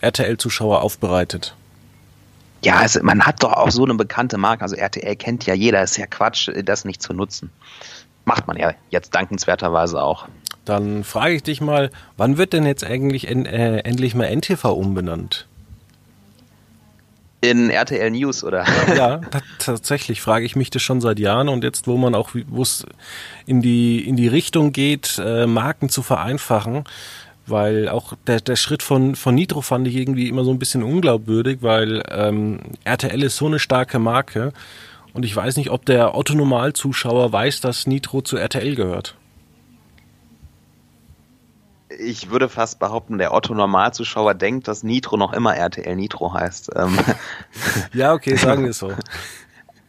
RTL-Zuschauer 0.00 0.82
aufbereitet. 0.82 1.54
Ja, 2.64 2.82
es, 2.82 3.00
man 3.02 3.22
hat 3.22 3.42
doch 3.42 3.52
auch 3.52 3.70
so 3.70 3.84
eine 3.84 3.94
bekannte 3.94 4.38
Marke. 4.38 4.62
Also 4.62 4.74
RTL 4.76 5.16
kennt 5.16 5.44
ja 5.46 5.52
jeder. 5.54 5.82
Ist 5.82 5.98
ja 5.98 6.06
Quatsch, 6.06 6.48
das 6.64 6.84
nicht 6.84 7.02
zu 7.02 7.12
nutzen. 7.12 7.50
Macht 8.24 8.46
man 8.46 8.56
ja 8.56 8.72
jetzt 8.90 9.14
dankenswerterweise 9.14 10.02
auch. 10.02 10.26
Dann 10.64 11.04
frage 11.04 11.34
ich 11.34 11.42
dich 11.42 11.60
mal, 11.60 11.90
wann 12.16 12.38
wird 12.38 12.54
denn 12.54 12.64
jetzt 12.64 12.82
eigentlich 12.84 13.28
en, 13.28 13.44
äh, 13.44 13.80
endlich 13.80 14.14
mal 14.14 14.34
NTV 14.34 14.64
umbenannt? 14.72 15.46
In 17.42 17.68
RTL 17.68 18.10
News 18.10 18.42
oder? 18.42 18.64
Ja, 18.96 19.18
ta- 19.30 19.42
tatsächlich 19.58 20.22
frage 20.22 20.46
ich 20.46 20.56
mich 20.56 20.70
das 20.70 20.80
schon 20.80 21.02
seit 21.02 21.18
Jahren 21.18 21.50
und 21.50 21.62
jetzt, 21.62 21.86
wo 21.86 21.98
man 21.98 22.14
auch, 22.14 22.30
wo 22.48 22.62
es 22.62 22.86
in 23.44 23.60
die, 23.60 24.08
in 24.08 24.16
die 24.16 24.28
Richtung 24.28 24.72
geht, 24.72 25.20
äh, 25.22 25.46
Marken 25.46 25.90
zu 25.90 26.02
vereinfachen, 26.02 26.84
weil 27.46 27.88
auch 27.88 28.14
der, 28.26 28.40
der 28.40 28.56
Schritt 28.56 28.82
von, 28.82 29.14
von 29.14 29.34
Nitro 29.34 29.60
fand 29.60 29.86
ich 29.88 29.96
irgendwie 29.96 30.28
immer 30.28 30.44
so 30.44 30.50
ein 30.50 30.58
bisschen 30.58 30.82
unglaubwürdig, 30.82 31.58
weil 31.62 32.02
ähm, 32.10 32.60
RTL 32.84 33.22
ist 33.22 33.36
so 33.36 33.46
eine 33.46 33.58
starke 33.58 33.98
Marke 33.98 34.52
und 35.12 35.24
ich 35.24 35.34
weiß 35.34 35.56
nicht, 35.56 35.70
ob 35.70 35.84
der 35.84 36.14
Otto-Normalzuschauer 36.16 37.32
weiß, 37.32 37.60
dass 37.60 37.86
Nitro 37.86 38.22
zu 38.22 38.36
RTL 38.36 38.74
gehört. 38.74 39.16
Ich 41.96 42.30
würde 42.30 42.48
fast 42.48 42.80
behaupten, 42.80 43.18
der 43.18 43.32
Otto-Normalzuschauer 43.32 44.34
denkt, 44.34 44.66
dass 44.66 44.82
Nitro 44.82 45.16
noch 45.16 45.32
immer 45.32 45.54
RTL 45.54 45.94
Nitro 45.94 46.34
heißt. 46.34 46.70
Ähm, 46.74 46.98
Ja, 47.92 48.12
okay, 48.12 48.34
sagen 48.36 48.64
wir 48.64 48.70
es 48.70 48.78
so. 48.78 48.92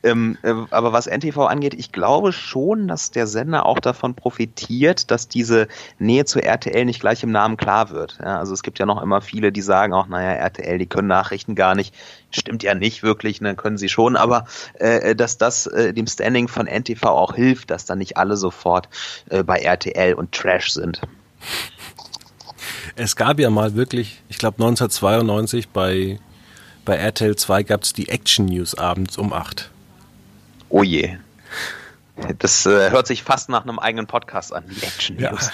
Ähm, 0.06 0.38
äh, 0.44 0.54
aber 0.70 0.94
was 0.94 1.08
NTV 1.08 1.40
angeht, 1.48 1.74
ich 1.74 1.92
glaube 1.92 2.32
schon, 2.32 2.88
dass 2.88 3.10
der 3.10 3.26
Sender 3.26 3.66
auch 3.66 3.80
davon 3.80 4.14
profitiert, 4.14 5.10
dass 5.10 5.28
diese 5.28 5.68
Nähe 5.98 6.26
zu 6.26 6.44
RTL 6.44 6.86
nicht 6.86 7.00
gleich 7.00 7.24
im 7.24 7.32
Namen 7.32 7.58
klar 7.58 7.90
wird. 7.90 8.20
Ja, 8.22 8.38
also 8.38 8.54
es 8.54 8.62
gibt 8.62 8.78
ja 8.78 8.86
noch 8.86 9.02
immer 9.02 9.22
viele, 9.22 9.52
die 9.52 9.64
sagen 9.64 9.94
auch, 9.94 10.06
naja, 10.08 10.34
RTL, 10.34 10.78
die 10.78 10.86
können 10.86 11.08
Nachrichten 11.08 11.56
gar 11.56 11.74
nicht. 11.74 11.96
Stimmt 12.30 12.62
ja 12.62 12.76
nicht 12.76 13.02
wirklich, 13.02 13.42
ne, 13.42 13.56
können 13.56 13.80
sie 13.80 13.90
schon, 13.90 14.16
aber 14.16 14.46
äh, 14.76 15.16
dass 15.16 15.40
das 15.40 15.66
äh, 15.66 15.92
dem 15.92 16.06
Standing 16.06 16.50
von 16.50 16.68
NTV 16.68 17.04
auch 17.06 17.34
hilft, 17.34 17.72
dass 17.72 17.86
dann 17.86 17.98
nicht 17.98 18.16
alle 18.16 18.38
sofort 18.38 18.90
äh, 19.32 19.42
bei 19.44 19.58
RTL 19.58 20.14
und 20.14 20.34
Trash 20.34 20.72
sind. 20.72 21.02
Es 22.96 23.16
gab 23.16 23.40
ja 23.40 23.50
mal 23.50 23.74
wirklich, 23.74 24.22
ich 24.30 24.38
glaube 24.38 24.58
1992 24.58 25.70
bei, 25.70 26.20
bei 26.86 26.96
RTL 26.96 27.36
2 27.36 27.64
gab 27.64 27.82
es 27.82 27.94
die 27.94 28.10
Action 28.10 28.46
News 28.46 28.76
abends 28.76 29.18
um 29.18 29.34
8. 29.34 29.72
Oh 30.78 30.84
je. 30.84 31.16
Das 32.40 32.66
äh, 32.66 32.92
hört 32.92 33.08
sich 33.08 33.24
fast 33.24 33.48
nach 33.48 33.64
einem 33.64 33.80
eigenen 33.80 34.08
Podcast 34.08 34.54
an, 34.54 34.66
die 34.70 34.86
Action 34.86 35.18
Ja. 35.18 35.32
News. 35.32 35.50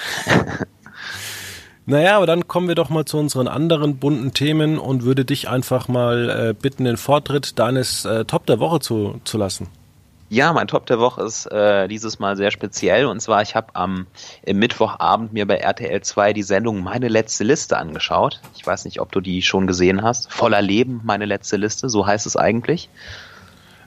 Naja, 1.86 2.17
aber 2.17 2.25
dann 2.25 2.47
kommen 2.47 2.67
wir 2.67 2.73
doch 2.73 2.89
mal 2.89 3.05
zu 3.05 3.19
unseren 3.19 3.47
anderen 3.47 3.97
bunten 3.97 4.34
Themen 4.34 4.79
und 4.79 5.03
würde 5.03 5.23
dich 5.23 5.47
einfach 5.47 5.88
mal 5.88 6.49
äh, 6.49 6.53
bitten, 6.53 6.86
den 6.86 6.97
Vortritt 6.97 7.60
deines 7.60 8.03
äh, 8.03 8.25
Top 8.25 8.47
der 8.47 8.60
Woche 8.60 8.79
zu, 8.79 9.21
zu 9.23 9.38
lassen. 9.38 9.67
Ja, 10.29 10.53
mein 10.53 10.67
Top 10.67 10.88
der 10.88 10.97
Woche 10.97 11.21
ist 11.21 11.45
äh, 11.51 11.88
dieses 11.88 12.17
Mal 12.17 12.36
sehr 12.36 12.49
speziell. 12.49 13.05
Und 13.05 13.19
zwar, 13.19 13.43
ich 13.43 13.55
habe 13.55 13.75
am 13.75 14.07
Mittwochabend 14.47 15.34
mir 15.34 15.45
bei 15.45 15.57
RTL 15.57 16.01
2 16.01 16.34
die 16.34 16.43
Sendung 16.43 16.81
Meine 16.81 17.10
letzte 17.10 17.43
Liste 17.43 17.77
angeschaut. 17.77 18.41
Ich 18.55 18.65
weiß 18.65 18.86
nicht, 18.86 18.99
ob 18.99 19.12
du 19.12 19.21
die 19.21 19.43
schon 19.43 19.67
gesehen 19.67 20.01
hast. 20.01 20.31
Voller 20.34 20.63
Leben, 20.63 21.01
meine 21.03 21.25
letzte 21.25 21.57
Liste, 21.57 21.89
so 21.89 22.07
heißt 22.07 22.25
es 22.25 22.38
eigentlich. 22.38 22.89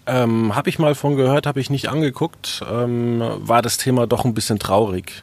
Ähm, 0.06 0.54
habe 0.54 0.68
ich 0.68 0.78
mal 0.78 0.94
von 0.94 1.16
gehört, 1.16 1.46
habe 1.46 1.60
ich 1.60 1.70
nicht 1.70 1.88
angeguckt. 1.88 2.62
Ähm, 2.70 3.22
war 3.38 3.62
das 3.62 3.78
Thema 3.78 4.06
doch 4.06 4.24
ein 4.24 4.34
bisschen 4.34 4.58
traurig. 4.58 5.22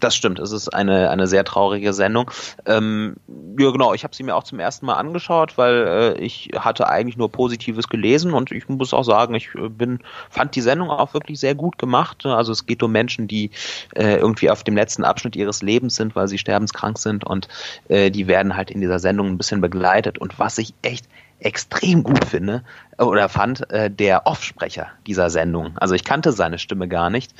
Das 0.00 0.14
stimmt, 0.14 0.38
es 0.38 0.52
ist 0.52 0.68
eine, 0.68 1.10
eine 1.10 1.26
sehr 1.26 1.44
traurige 1.44 1.92
Sendung. 1.92 2.30
Ähm, 2.66 3.16
ja, 3.58 3.70
genau, 3.70 3.94
ich 3.94 4.04
habe 4.04 4.14
sie 4.14 4.22
mir 4.22 4.36
auch 4.36 4.44
zum 4.44 4.60
ersten 4.60 4.86
Mal 4.86 4.94
angeschaut, 4.94 5.58
weil 5.58 5.74
äh, 5.74 6.20
ich 6.20 6.50
hatte 6.56 6.88
eigentlich 6.88 7.16
nur 7.16 7.32
Positives 7.32 7.88
gelesen 7.88 8.32
und 8.32 8.52
ich 8.52 8.68
muss 8.68 8.94
auch 8.94 9.02
sagen, 9.02 9.34
ich 9.34 9.48
äh, 9.56 9.68
bin, 9.68 9.98
fand 10.30 10.54
die 10.54 10.60
Sendung 10.60 10.90
auch 10.90 11.14
wirklich 11.14 11.40
sehr 11.40 11.56
gut 11.56 11.78
gemacht. 11.78 12.24
Also 12.26 12.52
es 12.52 12.66
geht 12.66 12.82
um 12.82 12.92
Menschen, 12.92 13.26
die 13.26 13.50
äh, 13.96 14.16
irgendwie 14.18 14.50
auf 14.50 14.62
dem 14.62 14.76
letzten 14.76 15.04
Abschnitt 15.04 15.34
ihres 15.34 15.62
Lebens 15.62 15.96
sind, 15.96 16.14
weil 16.14 16.28
sie 16.28 16.38
sterbenskrank 16.38 16.98
sind 16.98 17.24
und 17.24 17.48
äh, 17.88 18.12
die 18.12 18.28
werden 18.28 18.56
halt 18.56 18.70
in 18.70 18.80
dieser 18.80 19.00
Sendung 19.00 19.26
ein 19.26 19.38
bisschen 19.38 19.60
begleitet. 19.60 20.18
Und 20.18 20.38
was 20.38 20.58
ich 20.58 20.74
echt 20.82 21.06
extrem 21.40 22.02
gut 22.02 22.24
finde 22.24 22.62
oder 22.98 23.28
fand, 23.28 23.70
äh, 23.70 23.90
der 23.90 24.26
Offsprecher 24.26 24.88
dieser 25.06 25.30
Sendung. 25.30 25.76
Also 25.78 25.94
ich 25.94 26.04
kannte 26.04 26.32
seine 26.32 26.58
Stimme 26.58 26.88
gar 26.88 27.10
nicht. 27.10 27.32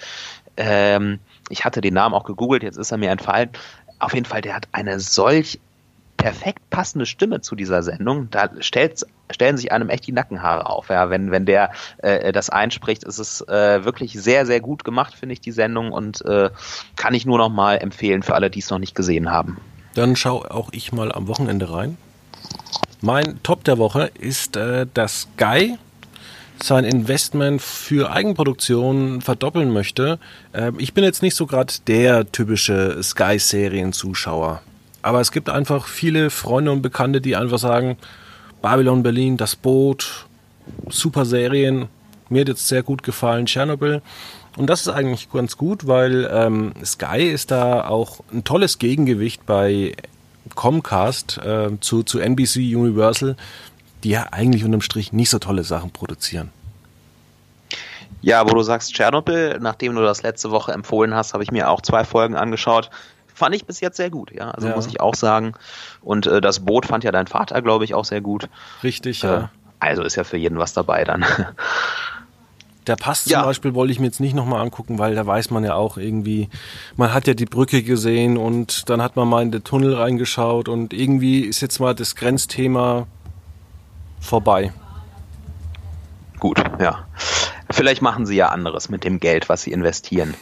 Ähm, 0.56 1.18
ich 1.48 1.64
hatte 1.64 1.80
den 1.80 1.94
Namen 1.94 2.14
auch 2.14 2.24
gegoogelt, 2.24 2.62
jetzt 2.62 2.78
ist 2.78 2.92
er 2.92 2.98
mir 2.98 3.10
entfallen. 3.10 3.50
Auf 3.98 4.14
jeden 4.14 4.26
Fall, 4.26 4.40
der 4.40 4.54
hat 4.54 4.68
eine 4.72 5.00
solch 5.00 5.58
perfekt 6.16 6.68
passende 6.70 7.06
Stimme 7.06 7.40
zu 7.40 7.54
dieser 7.54 7.82
Sendung. 7.82 8.28
Da 8.30 8.50
stellt, 8.60 9.06
stellen 9.30 9.56
sich 9.56 9.72
einem 9.72 9.88
echt 9.88 10.06
die 10.06 10.12
Nackenhaare 10.12 10.66
auf. 10.66 10.88
Ja, 10.88 11.10
wenn, 11.10 11.30
wenn 11.30 11.46
der 11.46 11.70
äh, 11.98 12.32
das 12.32 12.50
einspricht, 12.50 13.04
ist 13.04 13.18
es 13.18 13.40
äh, 13.48 13.84
wirklich 13.84 14.12
sehr, 14.14 14.44
sehr 14.44 14.60
gut 14.60 14.84
gemacht, 14.84 15.14
finde 15.14 15.34
ich, 15.34 15.40
die 15.40 15.52
Sendung 15.52 15.92
und 15.92 16.24
äh, 16.26 16.50
kann 16.96 17.14
ich 17.14 17.24
nur 17.24 17.38
noch 17.38 17.48
mal 17.48 17.76
empfehlen 17.76 18.22
für 18.22 18.34
alle, 18.34 18.50
die 18.50 18.58
es 18.58 18.68
noch 18.68 18.80
nicht 18.80 18.94
gesehen 18.94 19.30
haben. 19.30 19.58
Dann 19.94 20.16
schaue 20.16 20.50
auch 20.50 20.70
ich 20.72 20.92
mal 20.92 21.12
am 21.12 21.28
Wochenende 21.28 21.72
rein. 21.72 21.96
Mein 23.00 23.42
Top 23.42 23.64
der 23.64 23.78
Woche 23.78 24.10
ist, 24.18 24.56
äh, 24.56 24.86
dass 24.92 25.28
Guy 25.36 25.76
sein 26.62 26.84
Investment 26.84 27.62
für 27.62 28.10
Eigenproduktion 28.10 29.20
verdoppeln 29.20 29.72
möchte. 29.72 30.18
Äh, 30.52 30.72
ich 30.78 30.94
bin 30.94 31.04
jetzt 31.04 31.22
nicht 31.22 31.34
so 31.34 31.46
gerade 31.46 31.72
der 31.86 32.30
typische 32.30 33.00
Sky-Serien-Zuschauer. 33.02 34.62
Aber 35.02 35.20
es 35.20 35.30
gibt 35.30 35.48
einfach 35.48 35.86
viele 35.86 36.30
Freunde 36.30 36.72
und 36.72 36.82
Bekannte, 36.82 37.20
die 37.20 37.36
einfach 37.36 37.58
sagen, 37.58 37.96
Babylon 38.60 39.04
Berlin, 39.04 39.36
das 39.36 39.54
Boot, 39.54 40.26
super 40.88 41.24
Serien, 41.24 41.86
mir 42.28 42.40
hat 42.40 42.48
jetzt 42.48 42.68
sehr 42.68 42.82
gut 42.82 43.02
gefallen, 43.02 43.46
Tschernobyl. 43.46 44.02
Und 44.56 44.68
das 44.68 44.82
ist 44.82 44.88
eigentlich 44.88 45.30
ganz 45.30 45.56
gut, 45.56 45.86
weil 45.86 46.28
ähm, 46.32 46.72
Sky 46.84 47.22
ist 47.22 47.52
da 47.52 47.86
auch 47.86 48.20
ein 48.32 48.42
tolles 48.44 48.78
Gegengewicht 48.78 49.46
bei 49.46 49.94
Comcast 50.54 51.38
äh, 51.38 51.70
zu, 51.80 52.02
zu 52.02 52.18
NBC 52.18 52.76
Universal, 52.76 53.36
die 54.04 54.10
ja 54.10 54.26
eigentlich 54.30 54.64
unterm 54.64 54.80
Strich 54.80 55.12
nicht 55.12 55.30
so 55.30 55.38
tolle 55.38 55.64
Sachen 55.64 55.90
produzieren. 55.90 56.50
Ja, 58.20 58.44
wo 58.44 58.54
du 58.54 58.62
sagst 58.62 58.94
Tschernobyl, 58.94 59.58
nachdem 59.60 59.94
du 59.94 60.02
das 60.02 60.22
letzte 60.22 60.50
Woche 60.50 60.72
empfohlen 60.72 61.14
hast, 61.14 61.34
habe 61.34 61.44
ich 61.44 61.52
mir 61.52 61.70
auch 61.70 61.80
zwei 61.82 62.04
Folgen 62.04 62.36
angeschaut. 62.36 62.90
Fand 63.32 63.54
ich 63.54 63.64
bis 63.64 63.80
jetzt 63.80 63.96
sehr 63.96 64.10
gut, 64.10 64.32
ja. 64.32 64.50
Also 64.50 64.68
ja. 64.68 64.74
muss 64.74 64.86
ich 64.86 65.00
auch 65.00 65.14
sagen. 65.14 65.54
Und 66.02 66.26
äh, 66.26 66.40
das 66.40 66.60
Boot 66.60 66.86
fand 66.86 67.04
ja 67.04 67.12
dein 67.12 67.28
Vater, 67.28 67.62
glaube 67.62 67.84
ich, 67.84 67.94
auch 67.94 68.04
sehr 68.04 68.20
gut. 68.20 68.48
Richtig, 68.82 69.22
äh, 69.22 69.26
ja. 69.28 69.50
Also 69.78 70.02
ist 70.02 70.16
ja 70.16 70.24
für 70.24 70.36
jeden 70.36 70.58
was 70.58 70.72
dabei 70.72 71.04
dann. 71.04 71.24
Der 72.88 72.96
Pass 72.96 73.24
zum 73.24 73.32
ja. 73.32 73.44
Beispiel 73.44 73.74
wollte 73.74 73.92
ich 73.92 74.00
mir 74.00 74.06
jetzt 74.06 74.20
nicht 74.20 74.34
nochmal 74.34 74.62
angucken, 74.62 74.98
weil 74.98 75.14
da 75.14 75.26
weiß 75.26 75.50
man 75.50 75.62
ja 75.62 75.74
auch 75.74 75.98
irgendwie, 75.98 76.48
man 76.96 77.12
hat 77.12 77.26
ja 77.26 77.34
die 77.34 77.44
Brücke 77.44 77.82
gesehen 77.82 78.38
und 78.38 78.88
dann 78.88 79.02
hat 79.02 79.14
man 79.14 79.28
mal 79.28 79.42
in 79.42 79.50
den 79.50 79.62
Tunnel 79.62 79.94
reingeschaut 79.94 80.68
und 80.68 80.94
irgendwie 80.94 81.40
ist 81.40 81.60
jetzt 81.60 81.78
mal 81.80 81.94
das 81.94 82.16
Grenzthema 82.16 83.06
vorbei. 84.20 84.72
Gut, 86.38 86.62
ja. 86.80 87.06
Vielleicht 87.70 88.00
machen 88.00 88.24
sie 88.24 88.36
ja 88.36 88.48
anderes 88.48 88.88
mit 88.88 89.04
dem 89.04 89.20
Geld, 89.20 89.48
was 89.48 89.62
sie 89.62 89.72
investieren. 89.72 90.34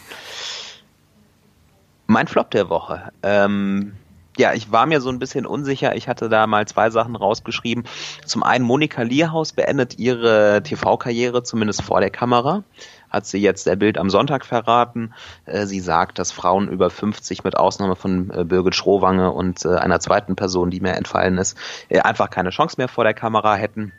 Mein 2.05 2.27
Flop 2.27 2.51
der 2.51 2.69
Woche. 2.69 3.11
Ähm, 3.21 3.93
ja, 4.37 4.53
ich 4.53 4.71
war 4.71 4.85
mir 4.85 5.01
so 5.01 5.09
ein 5.09 5.19
bisschen 5.19 5.45
unsicher. 5.45 5.95
Ich 5.95 6.07
hatte 6.07 6.29
da 6.29 6.47
mal 6.47 6.67
zwei 6.67 6.89
Sachen 6.89 7.15
rausgeschrieben. 7.15 7.85
Zum 8.25 8.43
einen, 8.43 8.63
Monika 8.63 9.01
Lierhaus 9.01 9.53
beendet 9.53 9.97
ihre 9.97 10.61
TV-Karriere 10.63 11.43
zumindest 11.43 11.81
vor 11.81 11.99
der 11.99 12.11
Kamera. 12.11 12.63
Hat 13.09 13.25
sie 13.25 13.39
jetzt 13.39 13.65
der 13.65 13.75
Bild 13.75 13.97
am 13.97 14.09
Sonntag 14.09 14.45
verraten. 14.45 15.13
Äh, 15.45 15.65
sie 15.65 15.79
sagt, 15.79 16.19
dass 16.19 16.31
Frauen 16.31 16.67
über 16.67 16.89
50 16.89 17.43
mit 17.43 17.57
Ausnahme 17.57 17.95
von 17.95 18.29
äh, 18.31 18.43
Birgit 18.43 18.75
Schrowange 18.75 19.31
und 19.31 19.65
äh, 19.65 19.75
einer 19.75 19.99
zweiten 19.99 20.35
Person, 20.35 20.69
die 20.69 20.81
mir 20.81 20.93
entfallen 20.93 21.37
ist, 21.37 21.57
einfach 21.89 22.29
keine 22.29 22.49
Chance 22.49 22.75
mehr 22.77 22.87
vor 22.87 23.03
der 23.03 23.13
Kamera 23.13 23.55
hätten. 23.55 23.93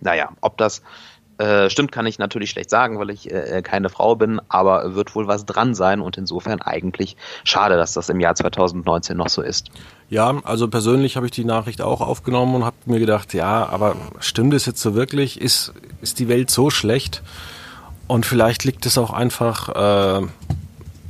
Naja, 0.00 0.30
ob 0.42 0.58
das 0.58 0.82
äh, 1.38 1.68
stimmt, 1.68 1.92
kann 1.92 2.06
ich 2.06 2.18
natürlich 2.18 2.50
schlecht 2.50 2.70
sagen, 2.70 2.98
weil 2.98 3.10
ich 3.10 3.30
äh, 3.30 3.62
keine 3.62 3.88
Frau 3.88 4.14
bin, 4.14 4.40
aber 4.48 4.94
wird 4.94 5.14
wohl 5.14 5.26
was 5.26 5.44
dran 5.44 5.74
sein 5.74 6.00
und 6.00 6.16
insofern 6.16 6.60
eigentlich 6.60 7.16
schade, 7.42 7.76
dass 7.76 7.92
das 7.92 8.08
im 8.08 8.20
Jahr 8.20 8.34
2019 8.34 9.16
noch 9.16 9.28
so 9.28 9.42
ist. 9.42 9.70
Ja, 10.10 10.40
also 10.44 10.68
persönlich 10.68 11.16
habe 11.16 11.26
ich 11.26 11.32
die 11.32 11.44
Nachricht 11.44 11.82
auch 11.82 12.00
aufgenommen 12.00 12.54
und 12.54 12.64
habe 12.64 12.76
mir 12.86 13.00
gedacht, 13.00 13.34
ja, 13.34 13.66
aber 13.68 13.96
stimmt 14.20 14.54
es 14.54 14.66
jetzt 14.66 14.80
so 14.80 14.94
wirklich? 14.94 15.40
Ist, 15.40 15.72
ist 16.02 16.18
die 16.18 16.28
Welt 16.28 16.50
so 16.50 16.70
schlecht? 16.70 17.22
Und 18.06 18.26
vielleicht 18.26 18.64
liegt 18.64 18.86
es 18.86 18.98
auch 18.98 19.12
einfach 19.12 19.70
äh, 19.70 20.26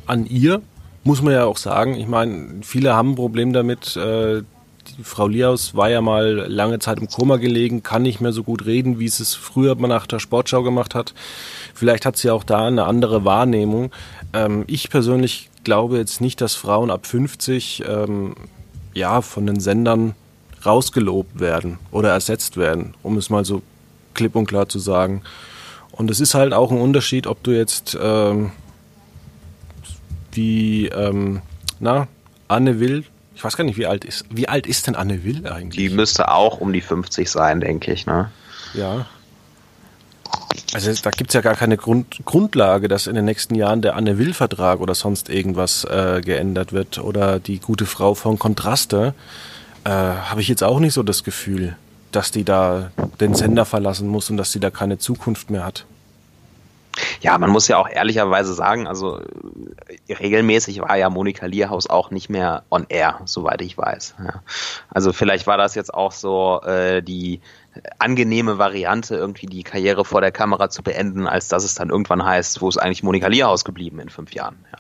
an 0.06 0.26
ihr, 0.26 0.62
muss 1.02 1.22
man 1.22 1.34
ja 1.34 1.44
auch 1.44 1.56
sagen. 1.56 1.96
Ich 1.96 2.06
meine, 2.06 2.62
viele 2.62 2.94
haben 2.94 3.10
ein 3.10 3.16
Problem 3.16 3.52
damit, 3.52 3.96
äh, 3.96 4.42
Frau 5.03 5.29
Liaus 5.29 5.75
war 5.75 5.90
ja 5.90 6.01
mal 6.01 6.47
lange 6.49 6.79
Zeit 6.79 6.99
im 6.99 7.09
Koma 7.09 7.37
gelegen, 7.37 7.83
kann 7.83 8.03
nicht 8.03 8.20
mehr 8.20 8.33
so 8.33 8.42
gut 8.42 8.66
reden, 8.66 8.99
wie 8.99 9.07
es 9.07 9.20
es 9.20 9.35
früher 9.35 9.75
nach 9.75 10.07
der 10.07 10.18
Sportschau 10.18 10.62
gemacht 10.62 10.94
hat. 10.94 11.14
Vielleicht 11.75 12.07
hat 12.07 12.16
sie 12.16 12.31
auch 12.31 12.44
da 12.44 12.66
eine 12.66 12.85
andere 12.85 13.25
Wahrnehmung. 13.25 13.90
Ähm, 14.33 14.64
ich 14.66 14.90
persönlich 14.90 15.51
glaube 15.64 15.99
jetzt 15.99 16.20
nicht, 16.20 16.40
dass 16.40 16.55
Frauen 16.55 16.90
ab 16.90 17.07
50 17.07 17.85
ähm, 17.87 18.35
ja 18.92 19.20
von 19.23 19.47
den 19.47 19.61
Sendern 19.61 20.14
rausgelobt 20.64 21.40
werden 21.40 21.79
oder 21.90 22.11
ersetzt 22.11 22.57
werden, 22.57 22.94
um 23.03 23.16
es 23.16 23.31
mal 23.31 23.44
so 23.44 23.62
klipp 24.14 24.37
und 24.37 24.47
klar 24.47 24.68
zu 24.68 24.79
sagen. 24.79 25.23
Und 25.92 26.11
es 26.11 26.20
ist 26.20 26.35
halt 26.35 26.53
auch 26.53 26.73
ein 26.73 26.81
Unterschied, 26.81 27.27
ob 27.27 27.42
du 27.42 27.53
jetzt 27.53 27.97
ähm, 28.01 28.53
wie 30.33 30.87
ähm, 30.88 31.42
na 31.81 32.09
Anne 32.49 32.81
Will 32.81 33.05
ich 33.35 33.42
weiß 33.42 33.57
gar 33.57 33.64
nicht, 33.64 33.77
wie 33.77 33.87
alt 33.87 34.05
ist. 34.05 34.25
Wie 34.31 34.49
alt 34.49 34.66
ist 34.66 34.87
denn 34.87 34.94
Anne 34.94 35.25
Will 35.25 35.47
eigentlich? 35.47 35.88
Die 35.88 35.94
müsste 35.94 36.31
auch 36.31 36.61
um 36.61 36.73
die 36.73 36.81
50 36.81 37.29
sein, 37.29 37.61
denke 37.61 37.92
ich, 37.92 38.07
ne? 38.07 38.31
Ja. 38.75 39.07
Also 40.73 40.92
da 41.03 41.11
gibt 41.11 41.31
es 41.31 41.35
ja 41.35 41.40
gar 41.40 41.55
keine 41.55 41.77
Grund, 41.77 42.20
Grundlage, 42.25 42.88
dass 42.88 43.07
in 43.07 43.14
den 43.14 43.25
nächsten 43.25 43.55
Jahren 43.55 43.83
der 43.83 43.97
Anne 43.97 44.18
Will-Vertrag 44.18 44.81
oder 44.81 44.94
sonst 44.94 45.29
irgendwas 45.29 45.85
äh, 45.85 46.20
geändert 46.25 46.73
wird. 46.73 46.99
Oder 46.99 47.38
die 47.38 47.61
gute 47.61 47.87
Frau 47.87 48.14
von 48.14 48.38
Kontraste. 48.38 49.14
Äh, 49.85 49.90
Habe 49.90 50.40
ich 50.40 50.49
jetzt 50.49 50.64
auch 50.64 50.81
nicht 50.81 50.94
so 50.94 51.03
das 51.03 51.23
Gefühl, 51.23 51.77
dass 52.11 52.31
die 52.31 52.44
da 52.44 52.90
den 53.20 53.35
Sender 53.35 53.64
verlassen 53.64 54.09
muss 54.09 54.31
und 54.31 54.37
dass 54.37 54.53
sie 54.53 54.61
da 54.61 54.70
keine 54.70 54.99
Zukunft 54.99 55.51
mehr 55.51 55.64
hat. 55.64 55.87
Ja, 57.20 57.38
man 57.38 57.50
muss 57.50 57.68
ja 57.68 57.78
auch 57.78 57.88
ehrlicherweise 57.88 58.54
sagen, 58.54 58.87
also 58.87 59.20
äh, 59.20 60.12
regelmäßig 60.12 60.80
war 60.80 60.96
ja 60.96 61.11
Monika 61.11 61.46
Lierhaus 61.46 61.88
auch 61.88 62.11
nicht 62.11 62.28
mehr 62.28 62.64
on 62.70 62.87
air, 62.88 63.20
soweit 63.24 63.62
ich 63.62 63.76
weiß. 63.76 64.14
Ja. 64.18 64.42
Also 64.90 65.12
vielleicht 65.12 65.46
war 65.46 65.57
das 65.57 65.74
jetzt 65.74 65.92
auch 65.92 66.12
so 66.12 66.61
äh, 66.62 67.02
die 67.02 67.40
angenehme 67.98 68.59
Variante, 68.59 69.16
irgendwie 69.16 69.46
die 69.46 69.64
Karriere 69.64 70.04
vor 70.04 70.20
der 70.20 70.33
Kamera 70.33 70.70
zu 70.70 70.83
beenden, 70.83 71.26
als 71.26 71.48
dass 71.48 71.64
es 71.64 71.74
dann 71.74 71.90
irgendwann 71.90 72.24
heißt, 72.24 72.61
wo 72.61 72.68
ist 72.68 72.78
eigentlich 72.78 73.02
Monika 73.02 73.26
Lierhaus 73.26 73.64
geblieben 73.64 73.98
in 73.98 74.09
fünf 74.09 74.33
Jahren. 74.33 74.64
Ja. 74.72 74.78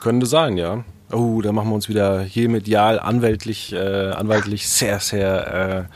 Könnte 0.00 0.26
sein, 0.26 0.56
ja. 0.56 0.84
Oh, 1.10 1.42
da 1.42 1.52
machen 1.52 1.68
wir 1.68 1.74
uns 1.74 1.88
wieder 1.88 2.22
hier 2.22 2.48
medial 2.48 2.98
anwältlich, 2.98 3.72
äh, 3.72 4.10
anwaltlich 4.10 4.68
sehr, 4.68 5.00
sehr 5.00 5.88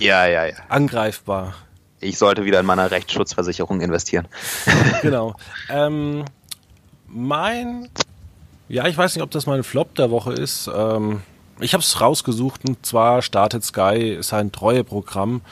äh, 0.00 0.04
ja, 0.04 0.26
ja, 0.26 0.46
ja. 0.46 0.54
angreifbar 0.68 1.54
ich 2.00 2.18
sollte 2.18 2.44
wieder 2.44 2.60
in 2.60 2.66
meiner 2.66 2.90
Rechtsschutzversicherung 2.90 3.80
investieren. 3.80 4.26
genau. 5.02 5.34
Ähm, 5.70 6.24
mein, 7.06 7.88
ja, 8.68 8.86
ich 8.86 8.96
weiß 8.96 9.14
nicht, 9.14 9.22
ob 9.22 9.30
das 9.30 9.46
mein 9.46 9.62
Flop 9.62 9.94
der 9.94 10.10
Woche 10.10 10.32
ist. 10.32 10.70
Ähm, 10.74 11.22
ich 11.60 11.72
habe 11.72 11.82
es 11.82 12.00
rausgesucht 12.00 12.68
und 12.68 12.84
zwar 12.84 13.22
startet 13.22 13.64
Sky 13.64 14.18
sein 14.20 14.52
Treueprogramm. 14.52 15.42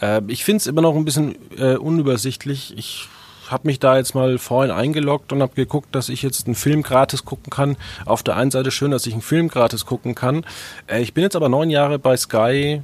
Äh, 0.00 0.22
ich 0.28 0.44
finde 0.44 0.58
es 0.58 0.66
immer 0.66 0.82
noch 0.82 0.94
ein 0.94 1.04
bisschen 1.04 1.36
äh, 1.58 1.76
unübersichtlich. 1.76 2.76
Ich 2.76 3.08
habe 3.48 3.66
mich 3.66 3.80
da 3.80 3.98
jetzt 3.98 4.14
mal 4.14 4.38
vorhin 4.38 4.70
eingeloggt 4.70 5.32
und 5.32 5.42
habe 5.42 5.54
geguckt, 5.54 5.94
dass 5.94 6.08
ich 6.08 6.22
jetzt 6.22 6.46
einen 6.46 6.54
Film 6.54 6.82
gratis 6.82 7.24
gucken 7.24 7.50
kann. 7.50 7.76
Auf 8.06 8.22
der 8.22 8.36
einen 8.36 8.50
Seite 8.50 8.70
schön, 8.70 8.90
dass 8.90 9.06
ich 9.06 9.12
einen 9.12 9.22
Film 9.22 9.48
gratis 9.48 9.84
gucken 9.84 10.14
kann. 10.14 10.44
Äh, 10.86 11.02
ich 11.02 11.12
bin 11.14 11.22
jetzt 11.22 11.36
aber 11.36 11.48
neun 11.48 11.70
Jahre 11.70 11.98
bei 11.98 12.16
Sky 12.16 12.82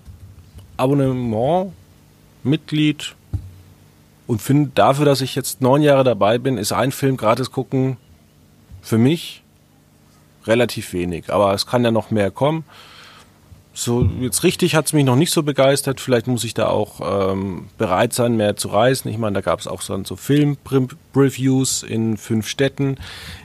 Abonnement 0.76 1.72
Mitglied 2.48 3.14
und 4.26 4.42
finde 4.42 4.70
dafür, 4.74 5.04
dass 5.04 5.20
ich 5.20 5.34
jetzt 5.34 5.60
neun 5.60 5.82
Jahre 5.82 6.04
dabei 6.04 6.38
bin, 6.38 6.58
ist 6.58 6.72
ein 6.72 6.92
Film 6.92 7.16
gratis 7.16 7.50
gucken 7.50 7.96
für 8.82 8.98
mich 8.98 9.42
relativ 10.46 10.92
wenig. 10.92 11.32
Aber 11.32 11.54
es 11.54 11.66
kann 11.66 11.84
ja 11.84 11.90
noch 11.90 12.10
mehr 12.10 12.30
kommen. 12.30 12.64
so 13.74 14.08
jetzt 14.20 14.42
richtig 14.42 14.74
hat 14.74 14.86
es 14.86 14.92
mich 14.92 15.04
noch 15.04 15.16
nicht 15.16 15.32
so 15.32 15.42
begeistert. 15.42 16.00
Vielleicht 16.00 16.26
muss 16.26 16.44
ich 16.44 16.52
da 16.52 16.66
auch 16.68 17.32
ähm, 17.32 17.68
bereit 17.78 18.12
sein, 18.12 18.36
mehr 18.36 18.56
zu 18.56 18.68
reisen. 18.68 19.08
Ich 19.08 19.18
meine, 19.18 19.34
da 19.34 19.40
gab 19.40 19.60
es 19.60 19.66
auch 19.66 19.82
so, 19.82 20.02
so 20.04 20.16
Film-Reviews 20.16 21.84
in 21.84 22.16
fünf 22.16 22.48
Städten. 22.48 22.96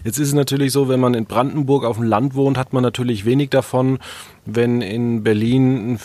Jetzt 0.04 0.18
ist 0.18 0.30
es 0.30 0.34
natürlich 0.34 0.72
so, 0.72 0.90
wenn 0.90 1.00
man 1.00 1.14
in 1.14 1.26
Brandenburg 1.26 1.86
auf 1.86 1.98
dem 1.98 2.06
Land 2.06 2.36
wohnt, 2.36 2.58
hat 2.58 2.74
man 2.74 2.84
natürlich 2.84 3.26
wenig 3.26 3.52
davon, 3.52 4.00
wenn 4.46 4.82
in 4.82 5.24
Berlin 5.24 6.00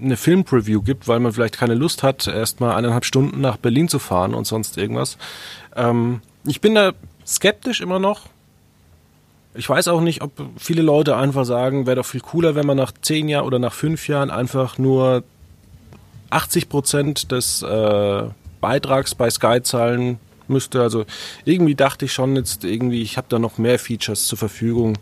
eine 0.00 0.16
Film-Preview 0.16 0.82
gibt, 0.82 1.08
weil 1.08 1.20
man 1.20 1.32
vielleicht 1.32 1.58
keine 1.58 1.74
Lust 1.74 2.02
hat, 2.02 2.26
erstmal 2.26 2.76
eineinhalb 2.76 3.04
Stunden 3.04 3.40
nach 3.40 3.56
Berlin 3.56 3.88
zu 3.88 3.98
fahren 3.98 4.34
und 4.34 4.46
sonst 4.46 4.76
irgendwas. 4.76 5.16
Ähm, 5.74 6.20
ich 6.44 6.60
bin 6.60 6.74
da 6.74 6.92
skeptisch 7.26 7.80
immer 7.80 7.98
noch 7.98 8.28
ich 9.56 9.68
weiß 9.68 9.88
auch 9.88 10.00
nicht, 10.00 10.22
ob 10.22 10.32
viele 10.56 10.82
Leute 10.82 11.16
einfach 11.16 11.44
sagen, 11.44 11.86
wäre 11.86 11.96
doch 11.96 12.06
viel 12.06 12.20
cooler, 12.20 12.54
wenn 12.54 12.66
man 12.66 12.76
nach 12.76 12.92
zehn 13.00 13.28
Jahren 13.28 13.46
oder 13.46 13.58
nach 13.58 13.72
fünf 13.72 14.08
Jahren 14.08 14.30
einfach 14.30 14.78
nur 14.78 15.24
80 16.30 16.68
Prozent 16.68 17.32
des 17.32 17.62
äh, 17.62 18.22
Beitrags 18.60 19.14
bei 19.14 19.30
Sky 19.30 19.60
zahlen 19.62 20.18
müsste. 20.48 20.82
Also 20.82 21.04
irgendwie 21.44 21.74
dachte 21.74 22.04
ich 22.04 22.12
schon 22.12 22.36
jetzt 22.36 22.64
irgendwie, 22.64 23.02
ich 23.02 23.16
habe 23.16 23.26
da 23.30 23.38
noch 23.38 23.58
mehr 23.58 23.78
Features 23.78 24.26
zur 24.26 24.38
Verfügung. 24.38 24.98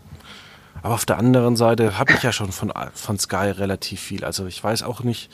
Aber 0.85 0.93
auf 0.93 1.05
der 1.05 1.17
anderen 1.17 1.55
Seite 1.55 1.97
habe 1.97 2.13
ich 2.13 2.21
ja 2.21 2.31
schon 2.31 2.51
von, 2.51 2.71
von 2.93 3.17
Sky 3.17 3.49
relativ 3.49 3.99
viel. 3.99 4.23
Also 4.23 4.45
ich 4.45 4.63
weiß 4.63 4.83
auch 4.83 5.01
nicht, 5.01 5.31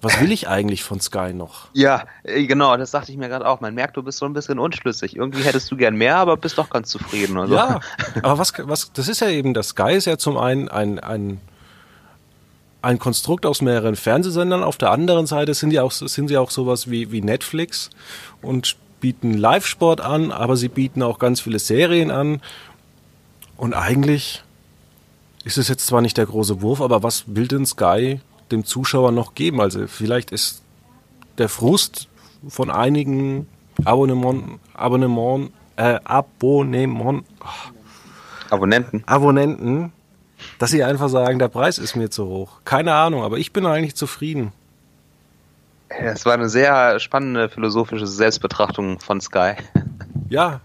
was 0.00 0.18
will 0.22 0.32
ich 0.32 0.48
eigentlich 0.48 0.82
von 0.82 1.02
Sky 1.02 1.34
noch? 1.34 1.66
Ja, 1.74 2.04
äh, 2.22 2.46
genau, 2.46 2.74
das 2.78 2.90
dachte 2.90 3.12
ich 3.12 3.18
mir 3.18 3.28
gerade 3.28 3.46
auch. 3.46 3.60
Man 3.60 3.74
merkt, 3.74 3.98
du 3.98 4.02
bist 4.02 4.16
so 4.16 4.24
ein 4.24 4.32
bisschen 4.32 4.58
unschlüssig. 4.58 5.16
Irgendwie 5.16 5.42
hättest 5.42 5.70
du 5.70 5.76
gern 5.76 5.96
mehr, 5.96 6.16
aber 6.16 6.38
bist 6.38 6.56
doch 6.56 6.70
ganz 6.70 6.88
zufrieden. 6.88 7.36
Oder 7.36 7.54
Ja, 7.54 7.80
aber 8.22 8.38
was, 8.38 8.54
was, 8.56 8.90
das 8.94 9.08
ist 9.08 9.20
ja 9.20 9.28
eben, 9.28 9.52
das 9.52 9.68
Sky 9.68 9.92
ist 9.92 10.06
ja 10.06 10.16
zum 10.16 10.38
einen 10.38 10.70
ein, 10.70 10.98
ein, 10.98 11.42
ein 12.80 12.98
Konstrukt 12.98 13.44
aus 13.44 13.60
mehreren 13.60 13.96
Fernsehsendern. 13.96 14.62
Auf 14.62 14.78
der 14.78 14.92
anderen 14.92 15.26
Seite 15.26 15.52
sind, 15.52 15.68
die 15.68 15.80
auch, 15.80 15.92
sind 15.92 16.28
sie 16.28 16.38
auch 16.38 16.50
sowas 16.50 16.90
wie, 16.90 17.12
wie 17.12 17.20
Netflix 17.20 17.90
und 18.40 18.78
bieten 19.00 19.34
Live-Sport 19.34 20.00
an, 20.00 20.32
aber 20.32 20.56
sie 20.56 20.68
bieten 20.68 21.02
auch 21.02 21.18
ganz 21.18 21.42
viele 21.42 21.58
Serien 21.58 22.10
an. 22.10 22.40
Und 23.58 23.74
eigentlich 23.74 24.42
ist 25.44 25.58
es 25.58 25.68
jetzt 25.68 25.86
zwar 25.86 26.00
nicht 26.00 26.16
der 26.16 26.26
große 26.26 26.62
Wurf, 26.62 26.80
aber 26.80 27.02
was 27.02 27.24
will 27.26 27.48
denn 27.48 27.66
Sky 27.66 28.20
dem 28.50 28.64
Zuschauer 28.64 29.12
noch 29.12 29.34
geben? 29.34 29.60
Also 29.60 29.86
vielleicht 29.86 30.32
ist 30.32 30.62
der 31.38 31.48
Frust 31.48 32.08
von 32.48 32.70
einigen 32.70 33.46
Abonnement, 33.84 34.60
Abonnement, 34.74 35.50
äh, 35.76 35.98
Abonnement, 36.04 37.24
oh, 37.40 37.70
Abonnenten. 38.50 39.02
Abonnenten, 39.06 39.92
dass 40.58 40.70
sie 40.70 40.84
einfach 40.84 41.08
sagen, 41.08 41.38
der 41.38 41.48
Preis 41.48 41.78
ist 41.78 41.96
mir 41.96 42.10
zu 42.10 42.26
hoch. 42.26 42.60
Keine 42.64 42.94
Ahnung, 42.94 43.22
aber 43.22 43.38
ich 43.38 43.52
bin 43.52 43.64
eigentlich 43.64 43.94
zufrieden. 43.94 44.52
Es 45.88 46.24
war 46.24 46.34
eine 46.34 46.48
sehr 46.48 47.00
spannende 47.00 47.48
philosophische 47.48 48.06
Selbstbetrachtung 48.06 49.00
von 49.00 49.20
Sky. 49.20 49.54
Ja. 50.28 50.60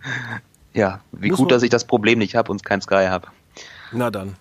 Ja, 0.73 0.99
wie 1.11 1.29
Muss 1.29 1.39
gut, 1.39 1.51
dass 1.51 1.63
ich 1.63 1.69
das 1.69 1.85
Problem 1.85 2.19
nicht 2.19 2.35
habe 2.35 2.51
und 2.51 2.63
kein 2.63 2.81
Sky 2.81 3.07
habe. 3.07 3.27
Na 3.91 4.11
dann. 4.11 4.35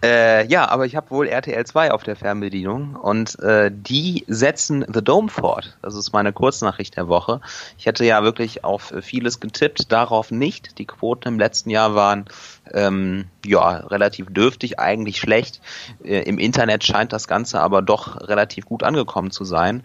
Äh, 0.00 0.46
ja, 0.46 0.68
aber 0.68 0.86
ich 0.86 0.94
habe 0.94 1.10
wohl 1.10 1.26
RTL 1.26 1.66
2 1.66 1.90
auf 1.90 2.04
der 2.04 2.14
Fernbedienung 2.14 2.94
und 2.94 3.36
äh, 3.40 3.68
die 3.74 4.24
setzen 4.28 4.84
The 4.92 5.02
Dome 5.02 5.28
fort. 5.28 5.76
Das 5.82 5.96
ist 5.96 6.12
meine 6.12 6.32
Kurznachricht 6.32 6.96
der 6.96 7.08
Woche. 7.08 7.40
Ich 7.78 7.86
hätte 7.86 8.04
ja 8.04 8.22
wirklich 8.22 8.62
auf 8.62 8.94
vieles 9.00 9.40
getippt, 9.40 9.90
darauf 9.90 10.30
nicht. 10.30 10.78
Die 10.78 10.84
Quoten 10.84 11.26
im 11.26 11.38
letzten 11.40 11.70
Jahr 11.70 11.96
waren 11.96 12.26
ähm, 12.72 13.24
ja 13.44 13.70
relativ 13.70 14.32
dürftig, 14.32 14.78
eigentlich 14.78 15.18
schlecht. 15.18 15.60
Äh, 16.04 16.22
Im 16.22 16.38
Internet 16.38 16.84
scheint 16.84 17.12
das 17.12 17.26
Ganze 17.26 17.60
aber 17.60 17.82
doch 17.82 18.20
relativ 18.20 18.66
gut 18.66 18.84
angekommen 18.84 19.32
zu 19.32 19.44
sein 19.44 19.82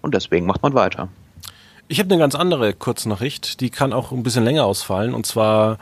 und 0.00 0.12
deswegen 0.12 0.46
macht 0.46 0.64
man 0.64 0.74
weiter. 0.74 1.08
Ich 1.86 1.98
habe 1.98 2.08
eine 2.10 2.18
ganz 2.18 2.34
andere 2.34 2.72
Kurznachricht, 2.72 3.60
die 3.60 3.70
kann 3.70 3.92
auch 3.92 4.12
ein 4.12 4.22
bisschen 4.22 4.44
länger 4.44 4.64
ausfallen 4.64 5.14
und 5.14 5.26
zwar 5.26 5.78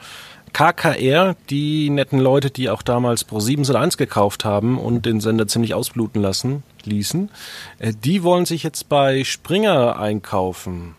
KKR, 0.53 1.37
die 1.49 1.91
netten 1.91 2.19
Leute, 2.19 2.51
die 2.51 2.71
auch 2.71 2.83
damals 2.83 3.29
Pro7 3.29 3.75
1 3.75 3.97
gekauft 3.97 4.45
haben 4.45 4.79
und 4.79 5.07
den 5.07 5.21
Sender 5.21 5.47
ziemlich 5.47 5.75
ausbluten 5.75 6.21
lassen, 6.21 6.63
ließen, 6.85 7.31
äh, 7.79 7.93
die 7.93 8.23
wollen 8.23 8.47
sich 8.47 8.63
jetzt 8.63 8.89
bei 8.89 9.25
Springer 9.25 9.99
einkaufen. 9.99 10.95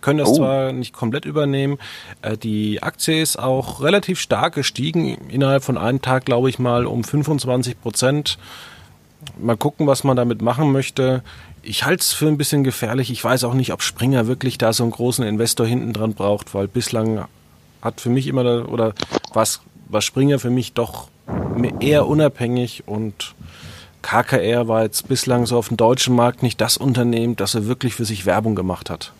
Können 0.00 0.18
das 0.18 0.28
oh. 0.28 0.36
zwar 0.36 0.72
nicht 0.72 0.92
komplett 0.92 1.24
übernehmen. 1.24 1.78
Äh, 2.22 2.36
die 2.36 2.82
Aktie 2.82 3.20
ist 3.20 3.38
auch 3.38 3.80
relativ 3.82 4.20
stark 4.20 4.54
gestiegen. 4.54 5.16
Innerhalb 5.28 5.64
von 5.64 5.78
einem 5.78 6.00
Tag, 6.00 6.24
glaube 6.24 6.48
ich 6.48 6.58
mal, 6.58 6.86
um 6.86 7.02
25 7.02 7.80
Prozent. 7.80 8.38
Mal 9.38 9.56
gucken, 9.56 9.86
was 9.86 10.04
man 10.04 10.16
damit 10.16 10.42
machen 10.42 10.70
möchte. 10.70 11.22
Ich 11.62 11.84
halte 11.84 12.02
es 12.02 12.12
für 12.12 12.28
ein 12.28 12.38
bisschen 12.38 12.62
gefährlich. 12.62 13.10
Ich 13.10 13.24
weiß 13.24 13.42
auch 13.42 13.54
nicht, 13.54 13.72
ob 13.72 13.82
Springer 13.82 14.28
wirklich 14.28 14.58
da 14.58 14.72
so 14.72 14.84
einen 14.84 14.92
großen 14.92 15.24
Investor 15.26 15.66
hinten 15.66 15.92
dran 15.92 16.14
braucht, 16.14 16.54
weil 16.54 16.68
bislang 16.68 17.26
hat 17.82 18.00
für 18.00 18.10
mich 18.10 18.26
immer, 18.26 18.68
oder 18.68 18.94
was, 19.32 19.60
was 19.88 20.04
Springer 20.04 20.38
für 20.38 20.50
mich 20.50 20.72
doch 20.72 21.08
eher 21.80 22.06
unabhängig 22.06 22.84
und 22.86 23.34
KKR 24.02 24.68
war 24.68 24.82
jetzt 24.82 25.08
bislang 25.08 25.46
so 25.46 25.58
auf 25.58 25.68
dem 25.68 25.76
deutschen 25.76 26.14
Markt 26.14 26.42
nicht 26.42 26.60
das 26.60 26.76
Unternehmen, 26.76 27.34
das 27.34 27.54
er 27.54 27.66
wirklich 27.66 27.94
für 27.94 28.04
sich 28.04 28.24
Werbung 28.24 28.54
gemacht 28.54 28.88
hat. 28.88 29.12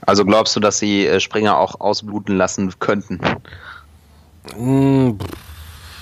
Also 0.00 0.24
glaubst 0.24 0.54
du, 0.56 0.60
dass 0.60 0.78
sie 0.78 1.06
äh, 1.06 1.20
Springer 1.20 1.56
auch 1.56 1.80
ausbluten 1.80 2.36
lassen 2.36 2.72
könnten? 2.78 3.20
Hm, 4.56 5.18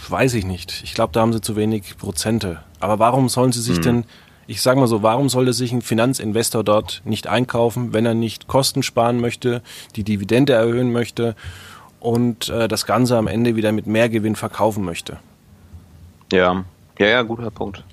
weiß 0.08 0.34
ich 0.34 0.44
nicht. 0.44 0.82
Ich 0.82 0.94
glaube, 0.94 1.12
da 1.12 1.20
haben 1.20 1.32
sie 1.32 1.40
zu 1.40 1.54
wenig 1.54 1.96
Prozente. 1.98 2.62
Aber 2.80 2.98
warum 2.98 3.28
sollen 3.28 3.52
sie 3.52 3.60
sich 3.60 3.76
hm. 3.76 3.82
denn 3.82 4.04
ich 4.46 4.60
sage 4.60 4.80
mal 4.80 4.86
so, 4.86 5.02
warum 5.02 5.28
sollte 5.28 5.52
sich 5.52 5.72
ein 5.72 5.82
Finanzinvestor 5.82 6.64
dort 6.64 7.02
nicht 7.04 7.26
einkaufen, 7.26 7.92
wenn 7.92 8.06
er 8.06 8.14
nicht 8.14 8.48
Kosten 8.48 8.82
sparen 8.82 9.20
möchte, 9.20 9.62
die 9.96 10.04
Dividende 10.04 10.52
erhöhen 10.52 10.92
möchte 10.92 11.36
und 12.00 12.48
äh, 12.48 12.68
das 12.68 12.86
Ganze 12.86 13.16
am 13.16 13.26
Ende 13.26 13.56
wieder 13.56 13.72
mit 13.72 13.86
mehr 13.86 14.08
Gewinn 14.08 14.36
verkaufen 14.36 14.84
möchte? 14.84 15.18
Ja, 16.32 16.64
ja, 16.98 17.06
ja, 17.06 17.22
guter 17.22 17.50
Punkt. 17.50 17.84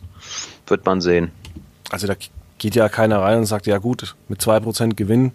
Wird 0.68 0.86
man 0.86 1.02
sehen. 1.02 1.32
Also 1.90 2.08
da 2.08 2.16
geht 2.58 2.76
ja 2.76 2.90
keiner 2.90 3.22
rein 3.22 3.40
und 3.40 3.46
sagt, 3.46 3.68
ja 3.68 3.78
gut, 3.78 4.16
mit 4.28 4.42
2% 4.42 4.96
Gewinn, 4.96 5.32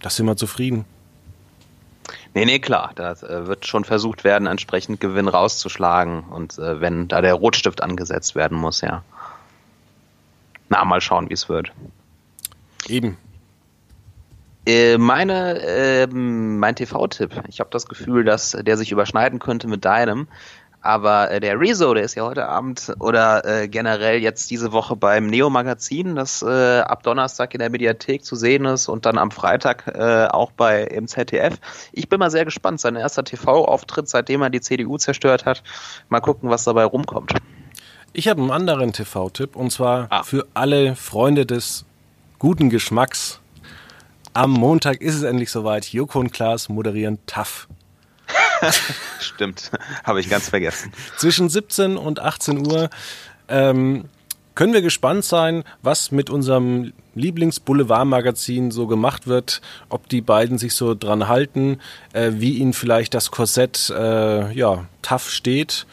das 0.00 0.16
sind 0.16 0.26
wir 0.26 0.36
zufrieden. 0.36 0.84
Nee, 2.34 2.44
nee, 2.44 2.58
klar. 2.58 2.92
Da 2.94 3.12
äh, 3.12 3.46
wird 3.46 3.66
schon 3.66 3.84
versucht 3.84 4.22
werden, 4.22 4.46
entsprechend 4.46 5.00
Gewinn 5.00 5.28
rauszuschlagen 5.28 6.24
und 6.24 6.58
äh, 6.58 6.80
wenn 6.80 7.08
da 7.08 7.20
der 7.20 7.34
Rotstift 7.34 7.82
angesetzt 7.82 8.34
werden 8.34 8.58
muss, 8.58 8.82
ja. 8.82 9.02
Na, 10.68 10.84
mal 10.84 11.00
schauen, 11.00 11.28
wie 11.28 11.34
es 11.34 11.48
wird. 11.48 11.72
Eben. 12.88 13.16
Äh, 14.66 14.98
meine, 14.98 15.60
äh, 15.60 16.06
mein 16.08 16.74
TV-Tipp. 16.74 17.30
Ich 17.48 17.60
habe 17.60 17.70
das 17.70 17.86
Gefühl, 17.86 18.24
dass 18.24 18.50
der 18.50 18.76
sich 18.76 18.90
überschneiden 18.90 19.38
könnte 19.38 19.68
mit 19.68 19.84
deinem. 19.84 20.26
Aber 20.86 21.30
äh, 21.32 21.40
der 21.40 21.58
Rezo, 21.58 21.94
der 21.94 22.04
ist 22.04 22.14
ja 22.14 22.24
heute 22.24 22.48
Abend 22.48 22.94
oder 23.00 23.44
äh, 23.44 23.68
generell 23.68 24.20
jetzt 24.20 24.50
diese 24.50 24.70
Woche 24.70 24.94
beim 24.94 25.26
Neo-Magazin, 25.26 26.14
das 26.14 26.42
äh, 26.42 26.80
ab 26.80 27.02
Donnerstag 27.02 27.54
in 27.54 27.58
der 27.58 27.70
Mediathek 27.70 28.24
zu 28.24 28.36
sehen 28.36 28.64
ist 28.66 28.88
und 28.88 29.04
dann 29.04 29.18
am 29.18 29.32
Freitag 29.32 29.88
äh, 29.88 30.28
auch 30.30 30.52
bei 30.52 30.84
im 30.84 31.08
ZDF. 31.08 31.58
Ich 31.92 32.08
bin 32.08 32.20
mal 32.20 32.30
sehr 32.30 32.44
gespannt. 32.44 32.80
Sein 32.80 32.94
erster 32.94 33.24
TV-Auftritt, 33.24 34.08
seitdem 34.08 34.42
er 34.42 34.50
die 34.50 34.60
CDU 34.60 34.96
zerstört 34.96 35.44
hat. 35.44 35.64
Mal 36.08 36.20
gucken, 36.20 36.50
was 36.50 36.62
dabei 36.62 36.84
rumkommt. 36.84 37.32
Ich 38.18 38.28
habe 38.28 38.40
einen 38.40 38.50
anderen 38.50 38.94
TV-Tipp 38.94 39.56
und 39.56 39.70
zwar 39.70 40.06
ah. 40.08 40.22
für 40.22 40.46
alle 40.54 40.96
Freunde 40.96 41.44
des 41.44 41.84
guten 42.38 42.70
Geschmacks. 42.70 43.40
Am 44.32 44.52
Montag 44.52 45.02
ist 45.02 45.16
es 45.16 45.22
endlich 45.22 45.50
soweit. 45.50 45.92
Joko 45.92 46.20
und 46.20 46.32
Klaas 46.32 46.70
moderieren 46.70 47.18
TAF. 47.26 47.68
Stimmt, 49.20 49.70
habe 50.02 50.20
ich 50.20 50.30
ganz 50.30 50.48
vergessen. 50.48 50.94
Zwischen 51.18 51.50
17 51.50 51.98
und 51.98 52.18
18 52.18 52.66
Uhr 52.66 52.88
ähm, 53.48 54.06
können 54.54 54.72
wir 54.72 54.80
gespannt 54.80 55.26
sein, 55.26 55.62
was 55.82 56.10
mit 56.10 56.30
unserem 56.30 56.94
Lieblings-Boulevard-Magazin 57.16 58.70
so 58.70 58.86
gemacht 58.86 59.26
wird, 59.26 59.60
ob 59.90 60.08
die 60.08 60.22
beiden 60.22 60.56
sich 60.56 60.72
so 60.72 60.94
dran 60.94 61.28
halten, 61.28 61.82
äh, 62.14 62.30
wie 62.36 62.54
ihnen 62.54 62.72
vielleicht 62.72 63.12
das 63.12 63.30
Korsett 63.30 63.90
äh, 63.90 64.54
ja, 64.54 64.86
TAF 65.02 65.28
steht 65.28 65.86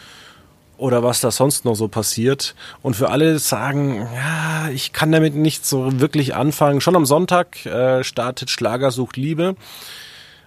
oder 0.84 1.02
was 1.02 1.22
da 1.22 1.32
sonst 1.32 1.64
noch 1.64 1.76
so 1.76 1.88
passiert. 1.88 2.56
Und 2.82 2.98
für 2.98 3.10
alle 3.10 3.40
sagen, 3.40 4.06
ja, 4.16 4.68
ich 4.70 4.92
kann 4.92 5.14
damit 5.14 5.34
nicht 5.34 5.66
so 5.66 6.02
wirklich 6.02 6.36
anfangen. 6.36 6.82
Schon 6.82 6.98
am 6.98 7.06
Sonntag 7.06 7.66
äh, 7.66 8.04
startet 8.04 8.50
Schlager 8.50 8.92
sucht 8.92 9.16
Liebe 9.16 9.56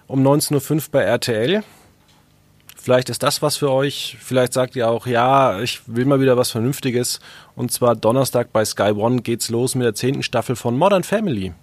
um 0.05 0.21
19.05 0.21 0.75
Uhr 0.75 0.81
bei 0.91 1.01
RTL. 1.01 1.63
Vielleicht 2.75 3.09
ist 3.09 3.23
das 3.23 3.41
was 3.41 3.57
für 3.57 3.71
euch. 3.71 4.15
Vielleicht 4.21 4.53
sagt 4.53 4.75
ihr 4.75 4.87
auch, 4.87 5.07
ja, 5.07 5.59
ich 5.59 5.81
will 5.87 6.05
mal 6.05 6.21
wieder 6.21 6.37
was 6.37 6.51
Vernünftiges. 6.51 7.19
Und 7.55 7.71
zwar 7.71 7.95
Donnerstag 7.95 8.53
bei 8.53 8.63
Sky 8.63 8.91
One 8.91 9.23
geht's 9.23 9.49
los 9.49 9.73
mit 9.73 9.85
der 9.85 9.95
zehnten 9.95 10.21
Staffel 10.21 10.55
von 10.55 10.77
Modern 10.77 11.03
Family. 11.03 11.55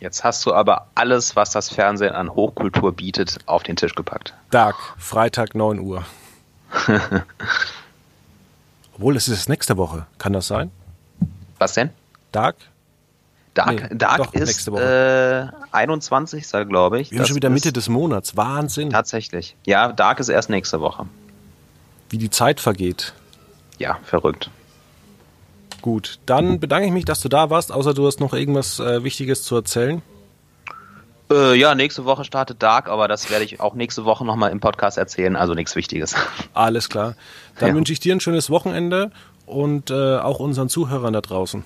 Jetzt 0.00 0.24
hast 0.24 0.44
du 0.46 0.52
aber 0.52 0.88
alles, 0.96 1.36
was 1.36 1.52
das 1.52 1.68
Fernsehen 1.68 2.12
an 2.12 2.34
Hochkultur 2.34 2.90
bietet, 2.90 3.38
auf 3.46 3.62
den 3.62 3.76
Tisch 3.76 3.94
gepackt. 3.94 4.34
Dark, 4.50 4.74
Freitag 4.98 5.54
9 5.54 5.78
Uhr. 5.78 6.04
Obwohl, 8.94 9.16
es 9.16 9.28
ist 9.28 9.48
nächste 9.48 9.76
Woche. 9.76 10.06
Kann 10.18 10.32
das 10.32 10.46
sein? 10.48 10.70
Was 11.58 11.74
denn? 11.74 11.90
Dark? 12.32 12.56
Dark, 13.54 13.90
Nee, 13.90 13.96
Dark 13.96 14.18
doch, 14.18 14.34
ist 14.34 14.46
nächste 14.46 14.72
Woche. 14.72 15.52
äh, 15.72 15.74
21. 15.76 16.46
glaube 16.68 17.00
ich. 17.00 17.10
Wir 17.10 17.18
Das 17.18 17.28
schon 17.28 17.36
wieder 17.36 17.50
Mitte 17.50 17.72
des 17.72 17.88
Monats. 17.88 18.36
Wahnsinn, 18.36 18.90
Tatsächlich. 18.90 19.56
Ja, 19.66 19.92
Dark 19.92 20.20
ist 20.20 20.28
erst 20.28 20.50
nächste 20.50 20.80
Woche. 20.80 21.06
wie 22.10 22.18
die 22.18 22.30
Zeit 22.30 22.60
vergeht. 22.60 23.12
Ja, 23.78 23.98
verrückt. 24.04 24.50
Gut, 25.82 26.18
dann 26.26 26.58
bedanke 26.60 26.86
ich 26.86 26.92
mich, 26.92 27.04
dass 27.04 27.20
du 27.20 27.28
da 27.28 27.50
warst, 27.50 27.70
außer 27.72 27.94
du 27.94 28.06
hast 28.06 28.18
noch 28.20 28.32
irgendwas 28.34 28.80
äh, 28.80 29.04
Wichtiges 29.04 29.42
zu 29.44 29.54
erzählen. 29.56 30.02
Äh, 31.30 31.54
ja, 31.58 31.74
nächste 31.74 32.04
Woche 32.06 32.24
startet 32.24 32.62
Dark, 32.62 32.88
aber 32.88 33.06
das 33.08 33.28
werde 33.30 33.44
ich 33.44 33.60
auch 33.60 33.74
nächste 33.74 34.04
Woche 34.06 34.24
nochmal 34.24 34.50
im 34.50 34.60
Podcast 34.60 34.96
erzählen, 34.96 35.36
also 35.36 35.52
nichts 35.54 35.76
Wichtiges. 35.76 36.14
Alles 36.54 36.88
klar. 36.88 37.14
Dann 37.58 37.68
Ja. 37.70 37.74
wünsche 37.74 37.92
ich 37.92 38.00
dir 38.00 38.14
ein 38.14 38.20
schönes 38.20 38.48
Wochenende 38.50 39.10
und 39.46 39.90
äh, 39.90 40.16
auch 40.18 40.38
unseren 40.40 40.68
Zuhörern 40.70 41.12
da 41.12 41.20
draußen. 41.20 41.64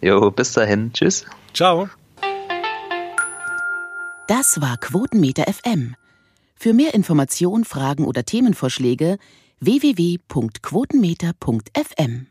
Jo, 0.00 0.30
bis 0.30 0.52
dahin. 0.52 0.92
Tschüss. 0.92 1.24
Ciao. 1.54 1.88
Das 4.28 4.60
war 4.60 4.76
Quotenmeter 4.78 5.44
FM. 5.52 5.96
Für 6.54 6.72
mehr 6.72 6.94
Informationen, 6.94 7.64
Fragen 7.64 8.04
oder 8.04 8.24
Themenvorschläge 8.24 9.18
www.quotenmeter.fm. 9.60 12.26